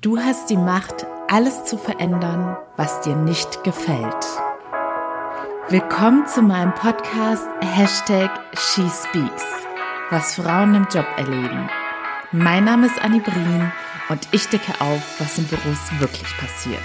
Du 0.00 0.16
hast 0.16 0.48
die 0.48 0.56
Macht, 0.56 1.06
alles 1.26 1.64
zu 1.64 1.76
verändern, 1.76 2.56
was 2.76 3.00
dir 3.00 3.16
nicht 3.16 3.64
gefällt. 3.64 4.26
Willkommen 5.70 6.24
zu 6.28 6.40
meinem 6.40 6.72
Podcast 6.72 7.42
Hashtag 7.60 8.30
SheSpeaks, 8.54 9.42
was 10.10 10.36
Frauen 10.36 10.76
im 10.76 10.86
Job 10.94 11.04
erleben. 11.16 11.68
Mein 12.30 12.66
Name 12.66 12.86
ist 12.86 13.02
Annie 13.02 13.20
Brien 13.20 13.72
und 14.08 14.28
ich 14.30 14.46
decke 14.46 14.80
auf, 14.80 15.02
was 15.18 15.36
in 15.36 15.48
Büros 15.48 15.90
wirklich 15.98 16.28
passiert. 16.36 16.78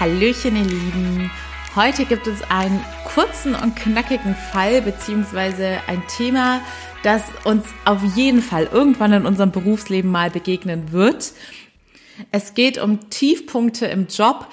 Hallöchen, 0.00 0.56
ihr 0.56 0.64
Lieben. 0.64 1.30
Heute 1.76 2.06
gibt 2.06 2.26
es 2.26 2.42
einen 2.50 2.84
kurzen 3.04 3.54
und 3.54 3.76
knackigen 3.76 4.34
Fall 4.34 4.82
beziehungsweise 4.82 5.78
ein 5.86 6.02
Thema, 6.08 6.60
das 7.04 7.22
uns 7.44 7.64
auf 7.84 8.02
jeden 8.16 8.42
Fall 8.42 8.68
irgendwann 8.72 9.12
in 9.12 9.26
unserem 9.26 9.52
Berufsleben 9.52 10.10
mal 10.10 10.28
begegnen 10.28 10.90
wird. 10.90 11.34
Es 12.30 12.54
geht 12.54 12.78
um 12.78 13.10
Tiefpunkte 13.10 13.86
im 13.86 14.06
Job, 14.08 14.48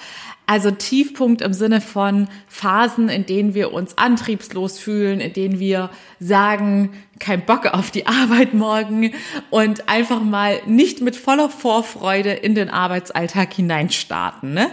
also 0.48 0.70
Tiefpunkt 0.70 1.42
im 1.42 1.54
Sinne 1.54 1.82
von 1.82 2.28
Phasen, 2.48 3.10
in 3.10 3.26
denen 3.26 3.56
wir 3.56 3.74
uns 3.74 3.98
antriebslos 3.98 4.78
fühlen, 4.78 5.20
in 5.20 5.34
denen 5.34 5.60
wir 5.60 5.90
sagen, 6.20 6.94
kein 7.20 7.46
Bock 7.46 7.66
auf 7.66 7.90
die 7.90 8.06
Arbeit 8.06 8.54
morgen 8.54 9.14
und 9.50 9.90
einfach 9.90 10.22
mal 10.22 10.62
nicht 10.68 11.02
mit 11.02 11.16
voller 11.16 11.50
Vorfreude 11.50 12.32
in 12.32 12.54
den 12.54 12.70
Arbeitsalltag 12.70 13.54
hineinstarten. 13.54 14.54
Ne? 14.54 14.70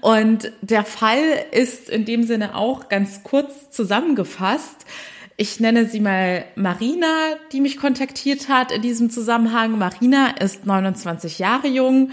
Und 0.00 0.52
der 0.60 0.84
Fall 0.84 1.22
ist 1.52 1.88
in 1.88 2.04
dem 2.04 2.24
Sinne 2.24 2.56
auch 2.56 2.88
ganz 2.88 3.22
kurz 3.22 3.70
zusammengefasst. 3.70 4.86
Ich 5.36 5.60
nenne 5.60 5.86
sie 5.86 6.00
mal 6.00 6.44
Marina, 6.56 7.36
die 7.52 7.60
mich 7.60 7.76
kontaktiert 7.76 8.48
hat 8.48 8.70
in 8.70 8.82
diesem 8.82 9.10
Zusammenhang. 9.10 9.78
Marina 9.78 10.28
ist 10.38 10.66
29 10.66 11.38
Jahre 11.38 11.68
jung 11.68 12.10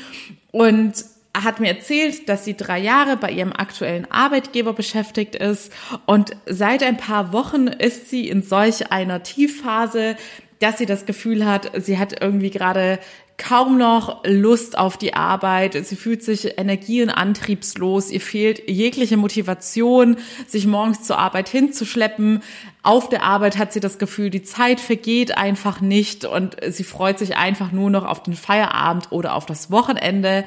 und 0.51 0.93
hat 1.35 1.59
mir 1.59 1.67
erzählt, 1.67 2.27
dass 2.27 2.43
sie 2.43 2.55
drei 2.55 2.79
Jahre 2.79 3.17
bei 3.17 3.31
ihrem 3.31 3.53
aktuellen 3.53 4.09
Arbeitgeber 4.09 4.73
beschäftigt 4.73 5.35
ist 5.35 5.71
und 6.05 6.35
seit 6.45 6.81
ein 6.83 6.97
paar 6.97 7.33
Wochen 7.33 7.67
ist 7.67 8.09
sie 8.09 8.27
in 8.27 8.41
solch 8.41 8.91
einer 8.91 9.21
Tiefphase, 9.21 10.15
dass 10.59 10.77
sie 10.77 10.85
das 10.85 11.05
Gefühl 11.05 11.45
hat, 11.45 11.71
sie 11.77 11.97
hat 11.97 12.21
irgendwie 12.21 12.49
gerade 12.49 12.99
kaum 13.39 13.77
noch 13.77 14.23
Lust 14.25 14.77
auf 14.77 14.97
die 14.97 15.15
Arbeit. 15.15 15.73
Sie 15.85 15.95
fühlt 15.95 16.21
sich 16.21 16.59
energie- 16.59 17.01
und 17.01 17.09
antriebslos. 17.09 18.11
Ihr 18.11 18.21
fehlt 18.21 18.69
jegliche 18.69 19.17
Motivation, 19.17 20.17
sich 20.45 20.67
morgens 20.67 21.03
zur 21.03 21.17
Arbeit 21.17 21.49
hinzuschleppen. 21.49 22.43
Auf 22.83 23.09
der 23.09 23.23
Arbeit 23.23 23.57
hat 23.57 23.73
sie 23.73 23.79
das 23.79 23.97
Gefühl, 23.97 24.29
die 24.29 24.43
Zeit 24.43 24.79
vergeht 24.79 25.37
einfach 25.37 25.81
nicht 25.81 26.25
und 26.25 26.57
sie 26.67 26.83
freut 26.83 27.17
sich 27.17 27.37
einfach 27.37 27.71
nur 27.71 27.89
noch 27.89 28.05
auf 28.05 28.21
den 28.21 28.35
Feierabend 28.35 29.11
oder 29.11 29.33
auf 29.33 29.45
das 29.45 29.71
Wochenende. 29.71 30.43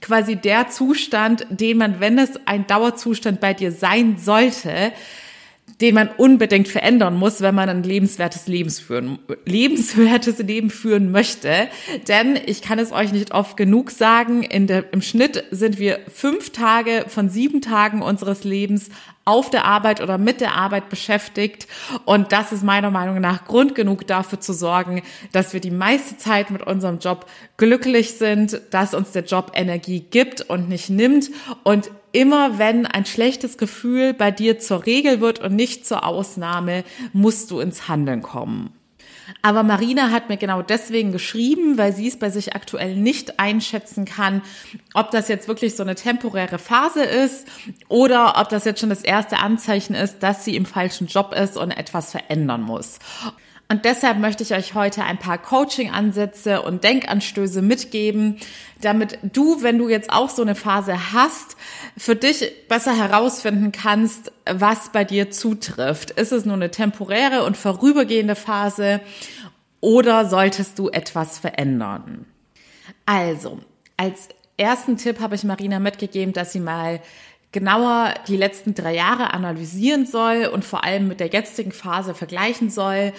Quasi 0.00 0.36
der 0.36 0.68
Zustand, 0.68 1.46
den 1.50 1.78
man, 1.78 2.00
wenn 2.00 2.18
es 2.18 2.40
ein 2.46 2.66
Dauerzustand 2.66 3.40
bei 3.40 3.54
dir 3.54 3.72
sein 3.72 4.18
sollte, 4.18 4.92
den 5.80 5.94
man 5.94 6.08
unbedingt 6.08 6.68
verändern 6.68 7.16
muss, 7.16 7.42
wenn 7.42 7.54
man 7.54 7.68
ein 7.68 7.82
lebenswertes 7.82 8.46
Leben 8.46 8.70
führen, 8.70 9.18
lebenswertes 9.44 10.38
Leben 10.38 10.70
führen 10.70 11.10
möchte. 11.10 11.68
Denn 12.08 12.38
ich 12.46 12.62
kann 12.62 12.78
es 12.78 12.92
euch 12.92 13.12
nicht 13.12 13.32
oft 13.32 13.56
genug 13.56 13.90
sagen, 13.90 14.42
in 14.42 14.66
der, 14.66 14.92
im 14.92 15.02
Schnitt 15.02 15.44
sind 15.50 15.78
wir 15.78 16.00
fünf 16.12 16.50
Tage 16.50 17.04
von 17.08 17.28
sieben 17.28 17.60
Tagen 17.60 18.00
unseres 18.00 18.44
Lebens 18.44 18.88
auf 19.26 19.50
der 19.50 19.64
Arbeit 19.64 20.00
oder 20.00 20.18
mit 20.18 20.40
der 20.40 20.54
Arbeit 20.54 20.88
beschäftigt. 20.88 21.66
Und 22.04 22.32
das 22.32 22.52
ist 22.52 22.62
meiner 22.62 22.92
Meinung 22.92 23.20
nach 23.20 23.44
Grund 23.44 23.74
genug 23.74 24.06
dafür 24.06 24.40
zu 24.40 24.52
sorgen, 24.52 25.02
dass 25.32 25.52
wir 25.52 25.60
die 25.60 25.72
meiste 25.72 26.16
Zeit 26.16 26.50
mit 26.50 26.62
unserem 26.62 27.00
Job 27.00 27.26
glücklich 27.56 28.14
sind, 28.14 28.60
dass 28.70 28.94
uns 28.94 29.10
der 29.10 29.24
Job 29.24 29.50
Energie 29.54 30.00
gibt 30.00 30.42
und 30.42 30.68
nicht 30.68 30.90
nimmt. 30.90 31.30
Und 31.64 31.90
immer 32.16 32.58
wenn 32.58 32.86
ein 32.86 33.04
schlechtes 33.04 33.58
Gefühl 33.58 34.14
bei 34.14 34.30
dir 34.30 34.58
zur 34.58 34.86
Regel 34.86 35.20
wird 35.20 35.38
und 35.38 35.54
nicht 35.54 35.86
zur 35.86 36.02
Ausnahme, 36.02 36.82
musst 37.12 37.50
du 37.50 37.60
ins 37.60 37.88
Handeln 37.88 38.22
kommen. 38.22 38.72
Aber 39.42 39.62
Marina 39.62 40.10
hat 40.10 40.30
mir 40.30 40.38
genau 40.38 40.62
deswegen 40.62 41.12
geschrieben, 41.12 41.76
weil 41.76 41.92
sie 41.92 42.08
es 42.08 42.18
bei 42.18 42.30
sich 42.30 42.54
aktuell 42.54 42.96
nicht 42.96 43.38
einschätzen 43.38 44.06
kann, 44.06 44.40
ob 44.94 45.10
das 45.10 45.28
jetzt 45.28 45.46
wirklich 45.46 45.76
so 45.76 45.82
eine 45.82 45.94
temporäre 45.94 46.58
Phase 46.58 47.02
ist 47.02 47.46
oder 47.88 48.40
ob 48.40 48.48
das 48.48 48.64
jetzt 48.64 48.80
schon 48.80 48.88
das 48.88 49.02
erste 49.02 49.38
Anzeichen 49.38 49.94
ist, 49.94 50.22
dass 50.22 50.42
sie 50.42 50.56
im 50.56 50.64
falschen 50.64 51.08
Job 51.08 51.34
ist 51.34 51.58
und 51.58 51.70
etwas 51.70 52.12
verändern 52.12 52.62
muss. 52.62 52.98
Und 53.68 53.84
deshalb 53.84 54.18
möchte 54.18 54.44
ich 54.44 54.54
euch 54.54 54.74
heute 54.74 55.02
ein 55.02 55.18
paar 55.18 55.38
Coaching-Ansätze 55.38 56.62
und 56.62 56.84
Denkanstöße 56.84 57.62
mitgeben, 57.62 58.36
damit 58.80 59.18
du, 59.22 59.62
wenn 59.62 59.78
du 59.78 59.88
jetzt 59.88 60.12
auch 60.12 60.30
so 60.30 60.42
eine 60.42 60.54
Phase 60.54 61.12
hast, 61.12 61.56
für 61.96 62.14
dich 62.14 62.68
besser 62.68 62.96
herausfinden 62.96 63.72
kannst, 63.72 64.30
was 64.48 64.90
bei 64.90 65.04
dir 65.04 65.32
zutrifft. 65.32 66.12
Ist 66.12 66.30
es 66.30 66.44
nur 66.44 66.54
eine 66.54 66.70
temporäre 66.70 67.42
und 67.42 67.56
vorübergehende 67.56 68.36
Phase 68.36 69.00
oder 69.80 70.28
solltest 70.28 70.78
du 70.78 70.88
etwas 70.88 71.38
verändern? 71.38 72.24
Also, 73.04 73.58
als 73.96 74.28
ersten 74.56 74.96
Tipp 74.96 75.18
habe 75.18 75.34
ich 75.34 75.42
Marina 75.42 75.80
mitgegeben, 75.80 76.32
dass 76.32 76.52
sie 76.52 76.60
mal 76.60 77.00
genauer 77.52 78.14
die 78.28 78.36
letzten 78.36 78.74
drei 78.74 78.94
Jahre 78.94 79.32
analysieren 79.32 80.04
soll 80.04 80.46
und 80.46 80.64
vor 80.64 80.84
allem 80.84 81.08
mit 81.08 81.20
der 81.20 81.28
jetzigen 81.28 81.72
Phase 81.72 82.14
vergleichen 82.14 82.68
soll, 82.68 83.12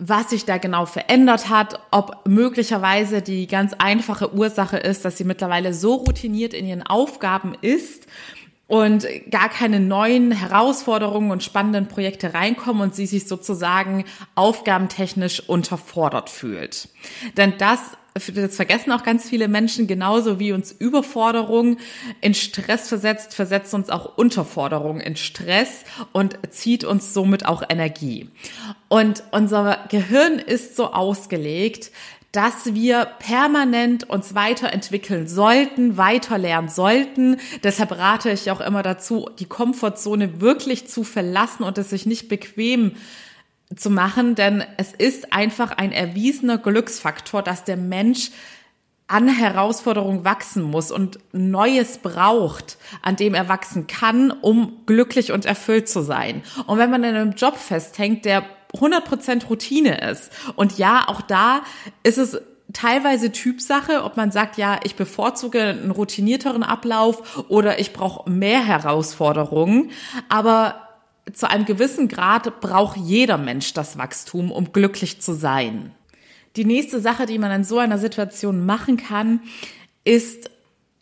was 0.00 0.30
sich 0.30 0.46
da 0.46 0.56
genau 0.56 0.86
verändert 0.86 1.50
hat, 1.50 1.78
ob 1.90 2.26
möglicherweise 2.26 3.20
die 3.20 3.46
ganz 3.46 3.74
einfache 3.74 4.34
Ursache 4.34 4.78
ist, 4.78 5.04
dass 5.04 5.18
sie 5.18 5.24
mittlerweile 5.24 5.74
so 5.74 5.94
routiniert 5.94 6.54
in 6.54 6.66
ihren 6.66 6.82
Aufgaben 6.82 7.54
ist 7.60 8.06
und 8.66 9.06
gar 9.30 9.50
keine 9.50 9.78
neuen 9.78 10.32
Herausforderungen 10.32 11.30
und 11.30 11.42
spannenden 11.42 11.86
Projekte 11.86 12.32
reinkommen 12.32 12.82
und 12.82 12.94
sie 12.94 13.04
sich 13.04 13.28
sozusagen 13.28 14.04
aufgabentechnisch 14.36 15.40
unterfordert 15.48 16.30
fühlt. 16.30 16.88
Denn 17.36 17.54
das 17.58 17.80
das 18.14 18.56
vergessen 18.56 18.92
auch 18.92 19.04
ganz 19.04 19.28
viele 19.28 19.48
Menschen, 19.48 19.86
genauso 19.86 20.38
wie 20.40 20.52
uns 20.52 20.72
Überforderung 20.72 21.78
in 22.20 22.34
Stress 22.34 22.88
versetzt, 22.88 23.34
versetzt 23.34 23.72
uns 23.74 23.88
auch 23.88 24.18
Unterforderung 24.18 25.00
in 25.00 25.16
Stress 25.16 25.84
und 26.12 26.38
zieht 26.50 26.84
uns 26.84 27.14
somit 27.14 27.46
auch 27.46 27.62
Energie. 27.68 28.28
Und 28.88 29.22
unser 29.30 29.84
Gehirn 29.88 30.38
ist 30.38 30.76
so 30.76 30.92
ausgelegt, 30.92 31.92
dass 32.32 32.74
wir 32.74 33.06
permanent 33.18 34.08
uns 34.08 34.34
weiterentwickeln 34.34 35.26
sollten, 35.26 35.96
weiterlernen 35.96 36.70
sollten. 36.70 37.38
Deshalb 37.64 37.92
rate 37.92 38.30
ich 38.30 38.50
auch 38.50 38.60
immer 38.60 38.82
dazu, 38.82 39.28
die 39.38 39.46
Komfortzone 39.46 40.40
wirklich 40.40 40.86
zu 40.86 41.02
verlassen 41.02 41.64
und 41.64 41.76
es 41.78 41.90
sich 41.90 42.06
nicht 42.06 42.28
bequem 42.28 42.92
zu 43.74 43.90
machen, 43.90 44.34
denn 44.34 44.64
es 44.76 44.92
ist 44.92 45.32
einfach 45.32 45.72
ein 45.72 45.92
erwiesener 45.92 46.58
Glücksfaktor, 46.58 47.42
dass 47.42 47.64
der 47.64 47.76
Mensch 47.76 48.30
an 49.06 49.28
Herausforderungen 49.28 50.24
wachsen 50.24 50.62
muss 50.62 50.92
und 50.92 51.18
Neues 51.32 51.98
braucht, 51.98 52.78
an 53.02 53.16
dem 53.16 53.34
er 53.34 53.48
wachsen 53.48 53.88
kann, 53.88 54.30
um 54.30 54.82
glücklich 54.86 55.32
und 55.32 55.46
erfüllt 55.46 55.88
zu 55.88 56.02
sein. 56.02 56.42
Und 56.66 56.78
wenn 56.78 56.90
man 56.90 57.02
in 57.02 57.16
einem 57.16 57.32
Job 57.32 57.56
festhängt, 57.56 58.24
der 58.24 58.44
100% 58.74 59.46
Routine 59.46 60.00
ist, 60.10 60.30
und 60.54 60.78
ja, 60.78 61.04
auch 61.08 61.22
da 61.22 61.62
ist 62.04 62.18
es 62.18 62.40
teilweise 62.72 63.32
Typsache, 63.32 64.04
ob 64.04 64.16
man 64.16 64.30
sagt, 64.30 64.56
ja, 64.56 64.78
ich 64.84 64.94
bevorzuge 64.94 65.60
einen 65.60 65.90
routinierteren 65.90 66.62
Ablauf 66.62 67.44
oder 67.48 67.80
ich 67.80 67.92
brauche 67.92 68.30
mehr 68.30 68.64
Herausforderungen, 68.64 69.90
aber 70.28 70.89
zu 71.32 71.48
einem 71.48 71.64
gewissen 71.64 72.08
Grad 72.08 72.60
braucht 72.60 72.96
jeder 72.96 73.38
Mensch 73.38 73.74
das 73.74 73.98
Wachstum, 73.98 74.50
um 74.50 74.72
glücklich 74.72 75.20
zu 75.20 75.32
sein. 75.32 75.92
Die 76.56 76.64
nächste 76.64 77.00
Sache, 77.00 77.26
die 77.26 77.38
man 77.38 77.52
in 77.52 77.64
so 77.64 77.78
einer 77.78 77.98
Situation 77.98 78.66
machen 78.66 78.96
kann, 78.96 79.40
ist, 80.04 80.50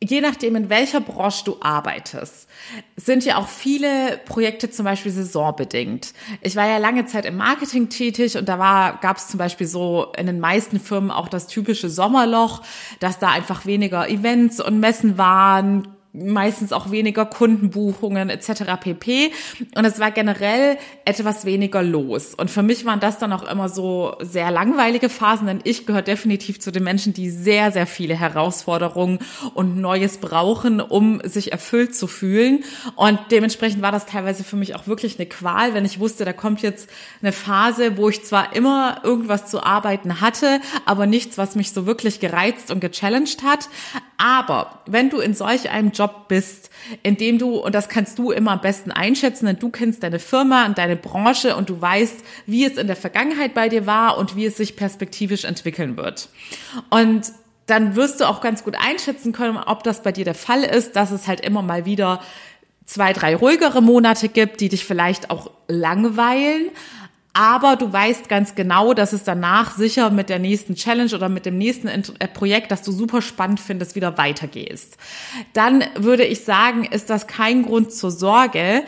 je 0.03 0.21
nachdem, 0.21 0.57
in 0.57 0.71
welcher 0.71 1.01
Branche 1.01 1.45
du 1.45 1.57
arbeitest, 1.61 2.49
sind 2.97 3.25
ja 3.25 3.37
auch 3.37 3.49
viele 3.49 4.21
Projekte 4.27 4.71
zum 4.71 4.85
Beispiel 4.85 5.11
saisonbedingt. 5.11 6.13
Ich 6.43 6.55
war 6.57 6.69
ja 6.69 6.79
lange 6.79 7.07
Zeit 7.07 7.25
im 7.25 7.37
Marketing 7.37 7.89
tätig 7.89 8.37
und 8.37 8.49
da 8.49 8.59
war, 8.59 8.99
gab 9.01 9.17
es 9.17 9.29
zum 9.29 9.39
Beispiel 9.39 9.67
so 9.67 10.13
in 10.17 10.27
den 10.27 10.41
meisten 10.41 10.79
Firmen 10.81 11.11
auch 11.11 11.29
das 11.29 11.47
typische 11.47 11.89
Sommerloch, 11.89 12.63
dass 13.01 13.19
da 13.19 13.31
einfach 13.31 13.67
weniger 13.67 14.09
Events 14.09 14.61
und 14.61 14.81
Messen 14.81 15.19
waren, 15.19 15.89
meistens 16.13 16.73
auch 16.73 16.91
weniger 16.91 17.27
Kundenbuchungen 17.27 18.31
etc. 18.31 18.63
pp. 18.81 19.31
Und 19.75 19.85
es 19.85 20.01
war 20.01 20.11
generell 20.11 20.79
etwas 21.05 21.45
weniger 21.45 21.83
los. 21.83 22.35
Und 22.35 22.51
für 22.51 22.63
mich 22.63 22.85
waren 22.85 23.01
das 23.01 23.19
dann 23.19 23.33
auch 23.33 23.49
immer 23.49 23.69
so 23.69 24.17
sehr 24.21 24.51
langweilige 24.51 25.09
Phasen, 25.09 25.47
denn 25.47 25.61
ich 25.65 25.87
gehöre 25.87 26.03
definitiv 26.03 26.61
zu 26.61 26.71
den 26.71 26.85
Menschen, 26.85 27.13
die 27.13 27.31
sehr, 27.31 27.73
sehr 27.73 27.87
viele 27.87 28.15
Herausforderungen 28.15 29.19
und 29.55 29.79
Neues 29.79 30.19
brauchen, 30.19 30.81
um 30.81 31.21
sich 31.25 31.53
erfüllt 31.53 31.95
zu 31.95 32.07
fühlen. 32.07 32.65
Und 32.97 33.19
dementsprechend 33.31 33.83
war 33.83 33.93
das 33.93 34.07
teilweise 34.07 34.45
für 34.45 34.57
mich 34.57 34.75
auch 34.75 34.87
wirklich 34.87 35.19
eine 35.19 35.27
Qual, 35.27 35.75
wenn 35.75 35.85
ich 35.85 36.01
wusste, 36.01 36.25
da 36.25 36.33
kommt 36.33 36.63
jetzt 36.63 36.89
eine 37.23 37.33
Phase, 37.33 37.97
wo 37.97 38.09
ich 38.09 38.25
zwar 38.25 38.57
immer 38.57 39.01
irgendwas 39.05 39.47
zu 39.47 39.63
arbeiten 39.63 40.21
hatte, 40.21 40.61
aber 40.87 41.07
nichts, 41.07 41.39
was 41.39 41.55
mich 41.55 41.73
so 41.73 41.87
wirklich 41.87 42.21
gereizt 42.21 42.71
und 42.71 42.81
gechallenged 42.81 43.43
hat 43.43 43.69
Aber 44.21 44.83
wenn 44.87 45.11
du 45.11 45.21
in 45.21 45.33
solch 45.33 45.71
einem 45.71 45.93
Job 45.99 46.29
bist, 46.29 46.71
in 47.03 47.39
du, 47.39 47.57
und 47.57 47.75
das 47.75 47.89
kannst 47.89 48.19
du 48.19 48.31
immer 48.31 48.53
am 48.53 48.61
besten 48.61 48.91
einschätzen, 48.91 49.47
denn 49.47 49.59
du 49.59 49.71
kennst 49.71 50.03
deine 50.03 50.19
Firma 50.19 50.67
und 50.67 50.79
deine 50.79 50.97
Branche 50.97 51.57
und 51.57 51.69
du 51.69 51.81
weißt, 51.81 52.17
wie 52.47 52.65
es 52.65 52.77
in 52.77 52.87
der 52.87 52.97
Vergangenheit 52.97 53.55
bei 53.55 53.69
dir 53.69 53.87
war 53.87 54.19
und 54.19 54.37
wie 54.37 54.47
es 54.47 54.57
sich 54.57 54.77
perspektivisch 54.77 55.45
entwickeln 55.45 55.97
wird. 55.97 56.29
Und 56.91 57.33
dann 57.67 57.97
wirst 57.97 58.21
du 58.21 58.29
auch 58.29 58.41
ganz 58.41 58.65
gut 58.65 58.77
einschätzen 58.79 59.33
können, 59.33 59.59
ob 59.59 59.83
das 59.83 60.03
bei 60.03 60.13
dir 60.13 60.25
der 60.25 60.35
Fall 60.35 60.65
ist, 60.65 60.97
dass 60.97 61.11
es 61.11 61.27
halt 61.27 61.41
immer 61.41 61.63
mal 61.63 61.85
wieder 61.85 62.21
zwei, 62.87 63.13
drei 63.13 63.37
ruhigere 63.37 63.83
Monate 63.83 64.29
gibt, 64.29 64.61
die 64.61 64.71
dich 64.71 64.87
vielleicht 64.87 65.31
auch 65.31 65.51
langweilen, 65.69 66.71
aber 67.33 67.77
du 67.77 67.93
weißt 67.93 68.29
ganz 68.29 68.55
genau, 68.55 68.95
dass 68.95 69.13
es 69.13 69.25
danach 69.25 69.77
sicher 69.77 70.11
mit 70.11 70.29
der 70.29 70.39
nächsten 70.39 70.75
Challenge 70.75 71.15
oder 71.15 71.29
mit 71.29 71.47
dem 71.47 71.59
nächsten 71.59 71.89
äh, 71.89 72.29
Projekt, 72.29 72.71
das 72.71 72.83
du 72.83 72.93
super 72.93 73.23
spannend 73.23 73.61
findest, 73.61 73.95
wieder 73.95 74.19
weitergehst. 74.19 74.97
Dann 75.53 75.85
würde 75.97 76.25
ich 76.25 76.45
sagen, 76.45 76.85
ist 76.85 77.11
das 77.11 77.27
kein 77.27 77.63
Grund 77.63 77.93
zur 77.93 78.11
Sorge, 78.11 78.83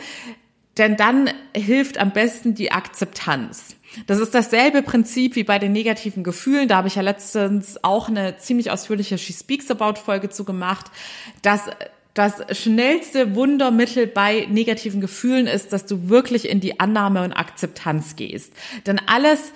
denn 0.77 0.97
dann 0.97 1.29
hilft 1.55 1.97
am 1.97 2.11
besten 2.11 2.55
die 2.55 2.71
Akzeptanz. 2.71 3.75
Das 4.07 4.19
ist 4.19 4.33
dasselbe 4.33 4.83
Prinzip 4.83 5.35
wie 5.35 5.43
bei 5.43 5.59
den 5.59 5.73
negativen 5.73 6.23
Gefühlen. 6.23 6.67
Da 6.67 6.77
habe 6.77 6.87
ich 6.87 6.95
ja 6.95 7.01
letztens 7.01 7.83
auch 7.83 8.07
eine 8.07 8.37
ziemlich 8.37 8.71
ausführliche 8.71 9.17
She 9.17 9.33
Speaks 9.33 9.69
About 9.69 9.99
Folge 9.99 10.29
zu 10.29 10.45
gemacht, 10.45 10.85
dass 11.41 11.63
das 12.13 12.57
schnellste 12.57 13.35
Wundermittel 13.35 14.07
bei 14.07 14.47
negativen 14.49 14.99
Gefühlen 15.01 15.47
ist, 15.47 15.71
dass 15.71 15.85
du 15.85 16.09
wirklich 16.09 16.49
in 16.49 16.59
die 16.59 16.79
Annahme 16.79 17.23
und 17.23 17.33
Akzeptanz 17.33 18.15
gehst. 18.15 18.53
Denn 18.85 18.99
alles, 19.07 19.53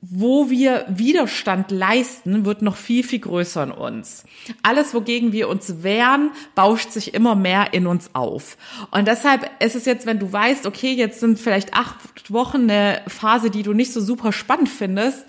wo 0.00 0.48
wir 0.48 0.84
Widerstand 0.88 1.72
leisten, 1.72 2.44
wird 2.44 2.62
noch 2.62 2.76
viel, 2.76 3.02
viel 3.02 3.18
größer 3.18 3.64
in 3.64 3.72
uns. 3.72 4.24
Alles, 4.62 4.94
wogegen 4.94 5.32
wir 5.32 5.48
uns 5.48 5.82
wehren, 5.82 6.30
bauscht 6.54 6.92
sich 6.92 7.14
immer 7.14 7.34
mehr 7.34 7.74
in 7.74 7.88
uns 7.88 8.14
auf. 8.14 8.56
Und 8.92 9.08
deshalb 9.08 9.50
ist 9.60 9.74
es 9.74 9.84
jetzt, 9.84 10.06
wenn 10.06 10.20
du 10.20 10.32
weißt, 10.32 10.66
okay, 10.66 10.92
jetzt 10.92 11.18
sind 11.18 11.40
vielleicht 11.40 11.74
acht 11.74 12.32
Wochen 12.32 12.70
eine 12.70 13.02
Phase, 13.08 13.50
die 13.50 13.64
du 13.64 13.72
nicht 13.72 13.92
so 13.92 14.00
super 14.00 14.30
spannend 14.32 14.68
findest, 14.68 15.24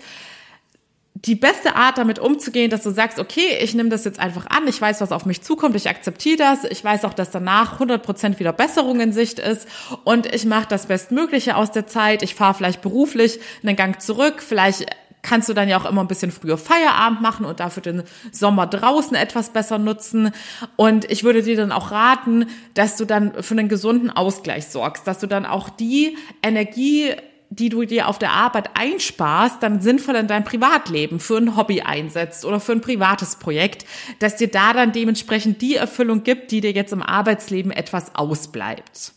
die 1.26 1.34
beste 1.34 1.76
Art, 1.76 1.98
damit 1.98 2.18
umzugehen, 2.18 2.70
dass 2.70 2.82
du 2.82 2.90
sagst, 2.90 3.18
okay, 3.18 3.58
ich 3.60 3.74
nehme 3.74 3.90
das 3.90 4.04
jetzt 4.04 4.18
einfach 4.18 4.46
an, 4.46 4.66
ich 4.66 4.80
weiß, 4.80 5.00
was 5.00 5.12
auf 5.12 5.26
mich 5.26 5.42
zukommt, 5.42 5.76
ich 5.76 5.88
akzeptiere 5.88 6.38
das, 6.38 6.64
ich 6.64 6.82
weiß 6.82 7.04
auch, 7.04 7.12
dass 7.12 7.30
danach 7.30 7.80
100% 7.80 8.38
wieder 8.38 8.52
Besserung 8.52 9.00
in 9.00 9.12
Sicht 9.12 9.38
ist 9.38 9.68
und 10.04 10.32
ich 10.34 10.46
mache 10.46 10.66
das 10.68 10.86
Bestmögliche 10.86 11.56
aus 11.56 11.72
der 11.72 11.86
Zeit, 11.86 12.22
ich 12.22 12.34
fahre 12.34 12.54
vielleicht 12.54 12.80
beruflich 12.80 13.38
einen 13.62 13.76
Gang 13.76 14.00
zurück, 14.00 14.36
vielleicht 14.38 14.86
kannst 15.22 15.48
du 15.48 15.54
dann 15.54 15.68
ja 15.68 15.78
auch 15.78 15.84
immer 15.84 16.00
ein 16.00 16.08
bisschen 16.08 16.30
früher 16.30 16.56
Feierabend 16.56 17.20
machen 17.20 17.44
und 17.44 17.60
dafür 17.60 17.82
den 17.82 18.02
Sommer 18.32 18.66
draußen 18.66 19.14
etwas 19.14 19.50
besser 19.50 19.78
nutzen. 19.78 20.32
Und 20.76 21.10
ich 21.10 21.24
würde 21.24 21.42
dir 21.42 21.56
dann 21.56 21.72
auch 21.72 21.90
raten, 21.90 22.46
dass 22.72 22.96
du 22.96 23.04
dann 23.04 23.42
für 23.42 23.52
einen 23.52 23.68
gesunden 23.68 24.10
Ausgleich 24.10 24.68
sorgst, 24.68 25.06
dass 25.06 25.18
du 25.18 25.26
dann 25.26 25.44
auch 25.44 25.68
die 25.68 26.16
Energie 26.42 27.14
die 27.50 27.68
du 27.68 27.84
dir 27.84 28.06
auf 28.06 28.18
der 28.18 28.30
Arbeit 28.32 28.70
einsparst, 28.74 29.60
dann 29.60 29.80
sinnvoll 29.80 30.14
in 30.14 30.28
dein 30.28 30.44
Privatleben 30.44 31.18
für 31.18 31.36
ein 31.36 31.56
Hobby 31.56 31.82
einsetzt 31.82 32.44
oder 32.44 32.60
für 32.60 32.72
ein 32.72 32.80
privates 32.80 33.36
Projekt, 33.36 33.84
dass 34.20 34.36
dir 34.36 34.48
da 34.48 34.72
dann 34.72 34.92
dementsprechend 34.92 35.60
die 35.60 35.74
Erfüllung 35.74 36.22
gibt, 36.22 36.52
die 36.52 36.60
dir 36.60 36.70
jetzt 36.70 36.92
im 36.92 37.02
Arbeitsleben 37.02 37.72
etwas 37.72 38.14
ausbleibt. 38.14 39.12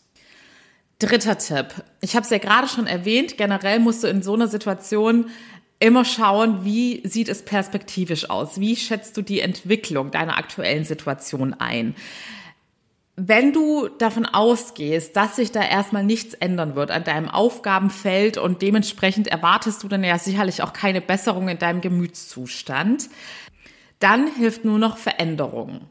Dritter 0.97 1.37
Tipp. 1.37 1.67
Ich 2.01 2.15
habe 2.15 2.23
es 2.23 2.31
ja 2.31 2.39
gerade 2.39 2.67
schon 2.67 2.87
erwähnt, 2.87 3.37
generell 3.37 3.79
musst 3.79 4.03
du 4.03 4.07
in 4.07 4.23
so 4.23 4.33
einer 4.33 4.47
Situation 4.47 5.29
immer 5.79 6.05
schauen, 6.05 6.65
wie 6.65 7.07
sieht 7.07 7.29
es 7.29 7.43
perspektivisch 7.43 8.29
aus? 8.29 8.59
Wie 8.59 8.75
schätzt 8.75 9.15
du 9.17 9.21
die 9.21 9.41
Entwicklung 9.41 10.11
deiner 10.11 10.37
aktuellen 10.37 10.85
Situation 10.85 11.53
ein? 11.53 11.93
Wenn 13.15 13.53
du 13.53 13.89
davon 13.89 14.25
ausgehst, 14.25 15.15
dass 15.15 15.35
sich 15.35 15.51
da 15.51 15.61
erstmal 15.61 16.03
nichts 16.03 16.33
ändern 16.33 16.75
wird 16.75 16.89
an 16.89 17.03
deinem 17.03 17.29
Aufgabenfeld 17.29 18.37
und 18.37 18.61
dementsprechend 18.61 19.27
erwartest 19.27 19.83
du 19.83 19.87
dann 19.87 20.03
ja 20.03 20.17
sicherlich 20.17 20.63
auch 20.63 20.73
keine 20.73 20.99
Besserung 20.99 21.47
in 21.47 21.59
deinem 21.59 21.81
Gemütszustand, 21.81 23.09
dann 23.99 24.27
hilft 24.35 24.65
nur 24.65 24.79
noch 24.79 24.97
Veränderung. 24.97 25.81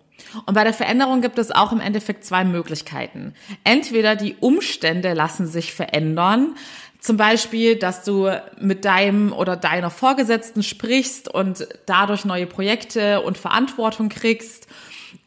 Und 0.47 0.55
bei 0.55 0.65
der 0.65 0.75
Veränderung 0.75 1.21
gibt 1.21 1.39
es 1.39 1.51
auch 1.51 1.73
im 1.73 1.81
Endeffekt 1.81 2.25
zwei 2.25 2.45
Möglichkeiten. 2.45 3.35
Entweder 3.65 4.17
die 4.17 4.37
Umstände 4.41 5.15
lassen 5.15 5.47
sich 5.47 5.73
verändern, 5.73 6.57
zum 6.99 7.17
Beispiel, 7.17 7.77
dass 7.77 8.05
du 8.05 8.31
mit 8.61 8.85
deinem 8.85 9.33
oder 9.33 9.57
deiner 9.57 9.91
Vorgesetzten 9.91 10.63
sprichst 10.63 11.29
und 11.29 11.67
dadurch 11.87 12.25
neue 12.25 12.47
Projekte 12.47 13.21
und 13.23 13.39
Verantwortung 13.39 14.09
kriegst 14.09 14.69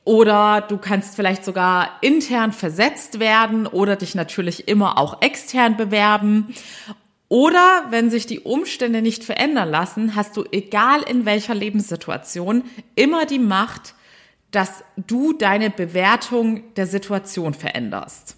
oder 0.05 0.61
du 0.61 0.77
kannst 0.77 1.15
vielleicht 1.15 1.43
sogar 1.43 1.97
intern 2.01 2.51
versetzt 2.51 3.19
werden 3.19 3.67
oder 3.67 3.95
dich 3.95 4.15
natürlich 4.15 4.67
immer 4.67 4.97
auch 4.97 5.21
extern 5.21 5.75
bewerben. 5.75 6.53
Oder 7.27 7.85
wenn 7.89 8.11
sich 8.11 8.27
die 8.27 8.39
Umstände 8.39 9.01
nicht 9.01 9.23
verändern 9.23 9.69
lassen, 9.69 10.15
hast 10.15 10.37
du, 10.37 10.45
egal 10.51 11.01
in 11.01 11.25
welcher 11.25 11.55
Lebenssituation, 11.55 12.63
immer 12.93 13.25
die 13.25 13.39
Macht, 13.39 13.95
dass 14.51 14.83
du 14.95 15.33
deine 15.33 15.71
Bewertung 15.71 16.75
der 16.75 16.85
Situation 16.85 17.55
veränderst. 17.55 18.37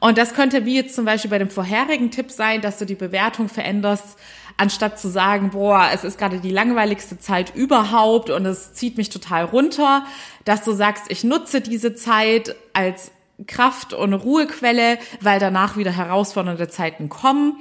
Und 0.00 0.18
das 0.18 0.34
könnte 0.34 0.64
wie 0.64 0.74
jetzt 0.74 0.96
zum 0.96 1.04
Beispiel 1.04 1.30
bei 1.30 1.38
dem 1.38 1.50
vorherigen 1.50 2.10
Tipp 2.10 2.32
sein, 2.32 2.60
dass 2.60 2.78
du 2.78 2.84
die 2.84 2.96
Bewertung 2.96 3.48
veränderst, 3.48 4.18
anstatt 4.56 4.98
zu 4.98 5.08
sagen, 5.08 5.50
boah, 5.50 5.88
es 5.92 6.04
ist 6.04 6.18
gerade 6.18 6.38
die 6.38 6.50
langweiligste 6.50 7.18
Zeit 7.18 7.54
überhaupt 7.54 8.30
und 8.30 8.46
es 8.46 8.72
zieht 8.72 8.96
mich 8.96 9.10
total 9.10 9.44
runter, 9.44 10.04
dass 10.44 10.62
du 10.62 10.72
sagst, 10.72 11.04
ich 11.08 11.24
nutze 11.24 11.60
diese 11.60 11.94
Zeit 11.94 12.54
als 12.72 13.10
Kraft- 13.46 13.92
und 13.92 14.14
Ruhequelle, 14.14 14.98
weil 15.20 15.40
danach 15.40 15.76
wieder 15.76 15.90
herausfordernde 15.90 16.68
Zeiten 16.68 17.08
kommen 17.08 17.56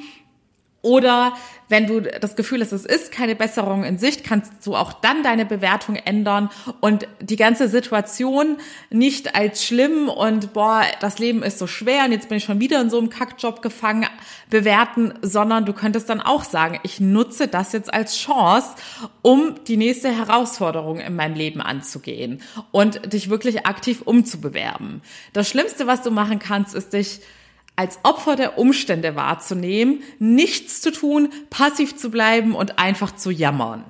oder 0.83 1.33
wenn 1.69 1.88
du 1.88 2.01
das 2.01 2.35
Gefühl 2.35 2.62
hast, 2.62 2.74
es 2.74 2.85
ist 2.85 3.12
keine 3.12 3.35
Besserung 3.35 3.83
in 3.85 3.97
Sicht, 3.97 4.24
kannst 4.24 4.51
du 4.68 4.75
auch 4.75 4.94
dann 4.94 5.24
deine 5.24 5.45
Bewertung 5.45 5.95
ändern 5.95 6.50
und 6.81 7.07
die 7.21 7.38
ganze 7.38 7.69
Situation 7.69 8.57
nicht 8.91 9.33
als 9.33 9.63
schlimm 9.63 10.09
und 10.09 10.53
boah, 10.53 10.83
das 11.00 11.19
Leben 11.19 11.41
ist 11.41 11.57
so 11.57 11.65
schwer 11.65 12.03
und 12.06 12.12
jetzt 12.12 12.27
bin 12.27 12.38
ich 12.38 12.44
schon 12.44 12.59
wieder 12.59 12.81
in 12.81 12.89
so 12.89 13.00
einem 13.00 13.09
Kackjob 13.09 13.62
gefangen 13.62 14.06
bewerten, 14.50 15.13
sondern 15.21 15.65
du 15.65 15.71
könntest 15.71 16.09
dann 16.09 16.21
auch 16.21 16.44
sagen, 16.44 16.80
ich 16.83 17.00
nutze 17.00 17.47
das 17.47 17.71
jetzt 17.71 17.91
als 17.91 18.18
Chance, 18.18 18.75
um 19.21 19.56
die 19.65 19.77
nächste 19.77 20.15
Herausforderung 20.15 21.00
in 21.00 21.15
meinem 21.15 21.36
Leben 21.36 21.62
anzugehen 21.62 22.41
und 22.71 23.13
dich 23.13 23.29
wirklich 23.29 23.65
aktiv 23.65 24.01
umzubewerben. 24.03 25.01
Das 25.31 25.48
Schlimmste, 25.48 25.88
was 25.88 26.01
du 26.01 26.12
machen 26.12 26.39
kannst, 26.39 26.75
ist 26.75 26.91
dich 26.91 27.22
als 27.75 28.00
Opfer 28.03 28.36
der 28.36 28.58
Umstände 28.58 29.15
wahrzunehmen, 29.15 30.03
nichts 30.20 30.82
zu 30.82 30.92
tun, 30.92 31.30
passiv 31.50 31.96
zu 31.96 32.12
bleiben 32.12 32.56
und 32.56 32.80
einfach 32.80 33.15
zu 33.15 33.32
jammern. 33.32 33.86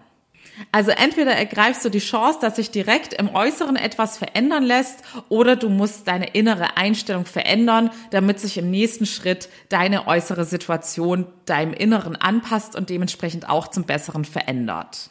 Also 0.72 0.92
entweder 0.92 1.32
ergreifst 1.32 1.84
du 1.84 1.90
die 1.90 2.00
Chance, 2.00 2.40
dass 2.40 2.56
sich 2.58 2.70
direkt 2.70 3.14
im 3.14 3.34
Äußeren 3.34 3.76
etwas 3.76 4.18
verändern 4.18 4.64
lässt, 4.64 5.04
oder 5.30 5.56
du 5.56 5.68
musst 5.68 6.08
deine 6.08 6.30
innere 6.30 6.78
Einstellung 6.78 7.26
verändern, 7.26 7.90
damit 8.12 8.40
sich 8.40 8.58
im 8.58 8.70
nächsten 8.70 9.06
Schritt 9.06 9.50
deine 9.70 10.08
äußere 10.08 10.46
Situation 10.46 11.26
deinem 11.46 11.74
Inneren 11.74 12.16
anpasst 12.16 12.76
und 12.76 12.90
dementsprechend 12.90 13.50
auch 13.50 13.68
zum 13.68 13.86
Besseren 13.86 14.26
verändert. 14.26 15.10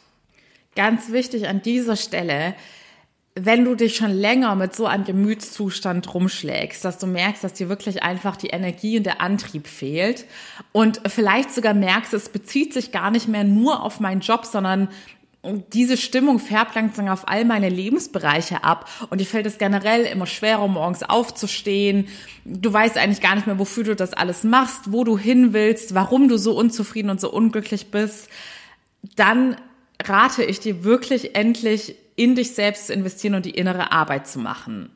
Ganz 0.75 1.11
wichtig 1.11 1.47
an 1.47 1.61
dieser 1.61 1.97
Stelle, 1.97 2.55
wenn 3.35 3.65
du 3.65 3.73
dich 3.73 3.95
schon 3.95 4.11
länger 4.11 4.55
mit 4.55 4.75
so 4.75 4.85
einem 4.85 5.05
Gemütszustand 5.05 6.13
rumschlägst, 6.13 6.85
dass 6.85 6.99
du 6.99 7.07
merkst, 7.07 7.43
dass 7.43 7.53
dir 7.53 7.67
wirklich 7.67 8.03
einfach 8.03 8.35
die 8.35 8.49
Energie 8.49 8.97
und 8.97 9.05
der 9.05 9.21
Antrieb 9.21 9.67
fehlt 9.67 10.25
und 10.71 11.01
vielleicht 11.07 11.51
sogar 11.51 11.73
merkst, 11.73 12.13
es 12.13 12.29
bezieht 12.29 12.73
sich 12.73 12.91
gar 12.91 13.09
nicht 13.09 13.27
mehr 13.27 13.43
nur 13.43 13.81
auf 13.81 13.99
meinen 13.99 14.21
Job, 14.21 14.45
sondern 14.45 14.89
diese 15.73 15.97
Stimmung 15.97 16.39
färbt 16.39 16.75
langsam 16.75 17.09
auf 17.09 17.27
all 17.27 17.43
meine 17.43 17.69
Lebensbereiche 17.69 18.63
ab 18.63 18.87
und 19.09 19.19
dir 19.19 19.25
fällt 19.25 19.45
es 19.45 19.57
generell 19.57 20.03
immer 20.05 20.27
schwerer, 20.27 20.67
morgens 20.67 21.03
aufzustehen. 21.03 22.07
Du 22.45 22.71
weißt 22.71 22.97
eigentlich 22.97 23.19
gar 23.19 23.35
nicht 23.35 23.47
mehr, 23.47 23.59
wofür 23.59 23.83
du 23.83 23.95
das 23.95 24.13
alles 24.13 24.43
machst, 24.43 24.93
wo 24.93 25.03
du 25.03 25.17
hin 25.17 25.51
willst, 25.51 25.95
warum 25.95 26.29
du 26.29 26.37
so 26.37 26.55
unzufrieden 26.55 27.09
und 27.09 27.19
so 27.19 27.29
unglücklich 27.29 27.91
bist. 27.91 28.29
Dann 29.17 29.57
rate 30.01 30.43
ich 30.43 30.61
dir 30.61 30.85
wirklich 30.85 31.35
endlich 31.35 31.95
in 32.15 32.35
dich 32.35 32.51
selbst 32.51 32.87
zu 32.87 32.93
investieren 32.93 33.35
und 33.35 33.45
die 33.45 33.51
innere 33.51 33.91
Arbeit 33.91 34.27
zu 34.27 34.39
machen. 34.39 34.89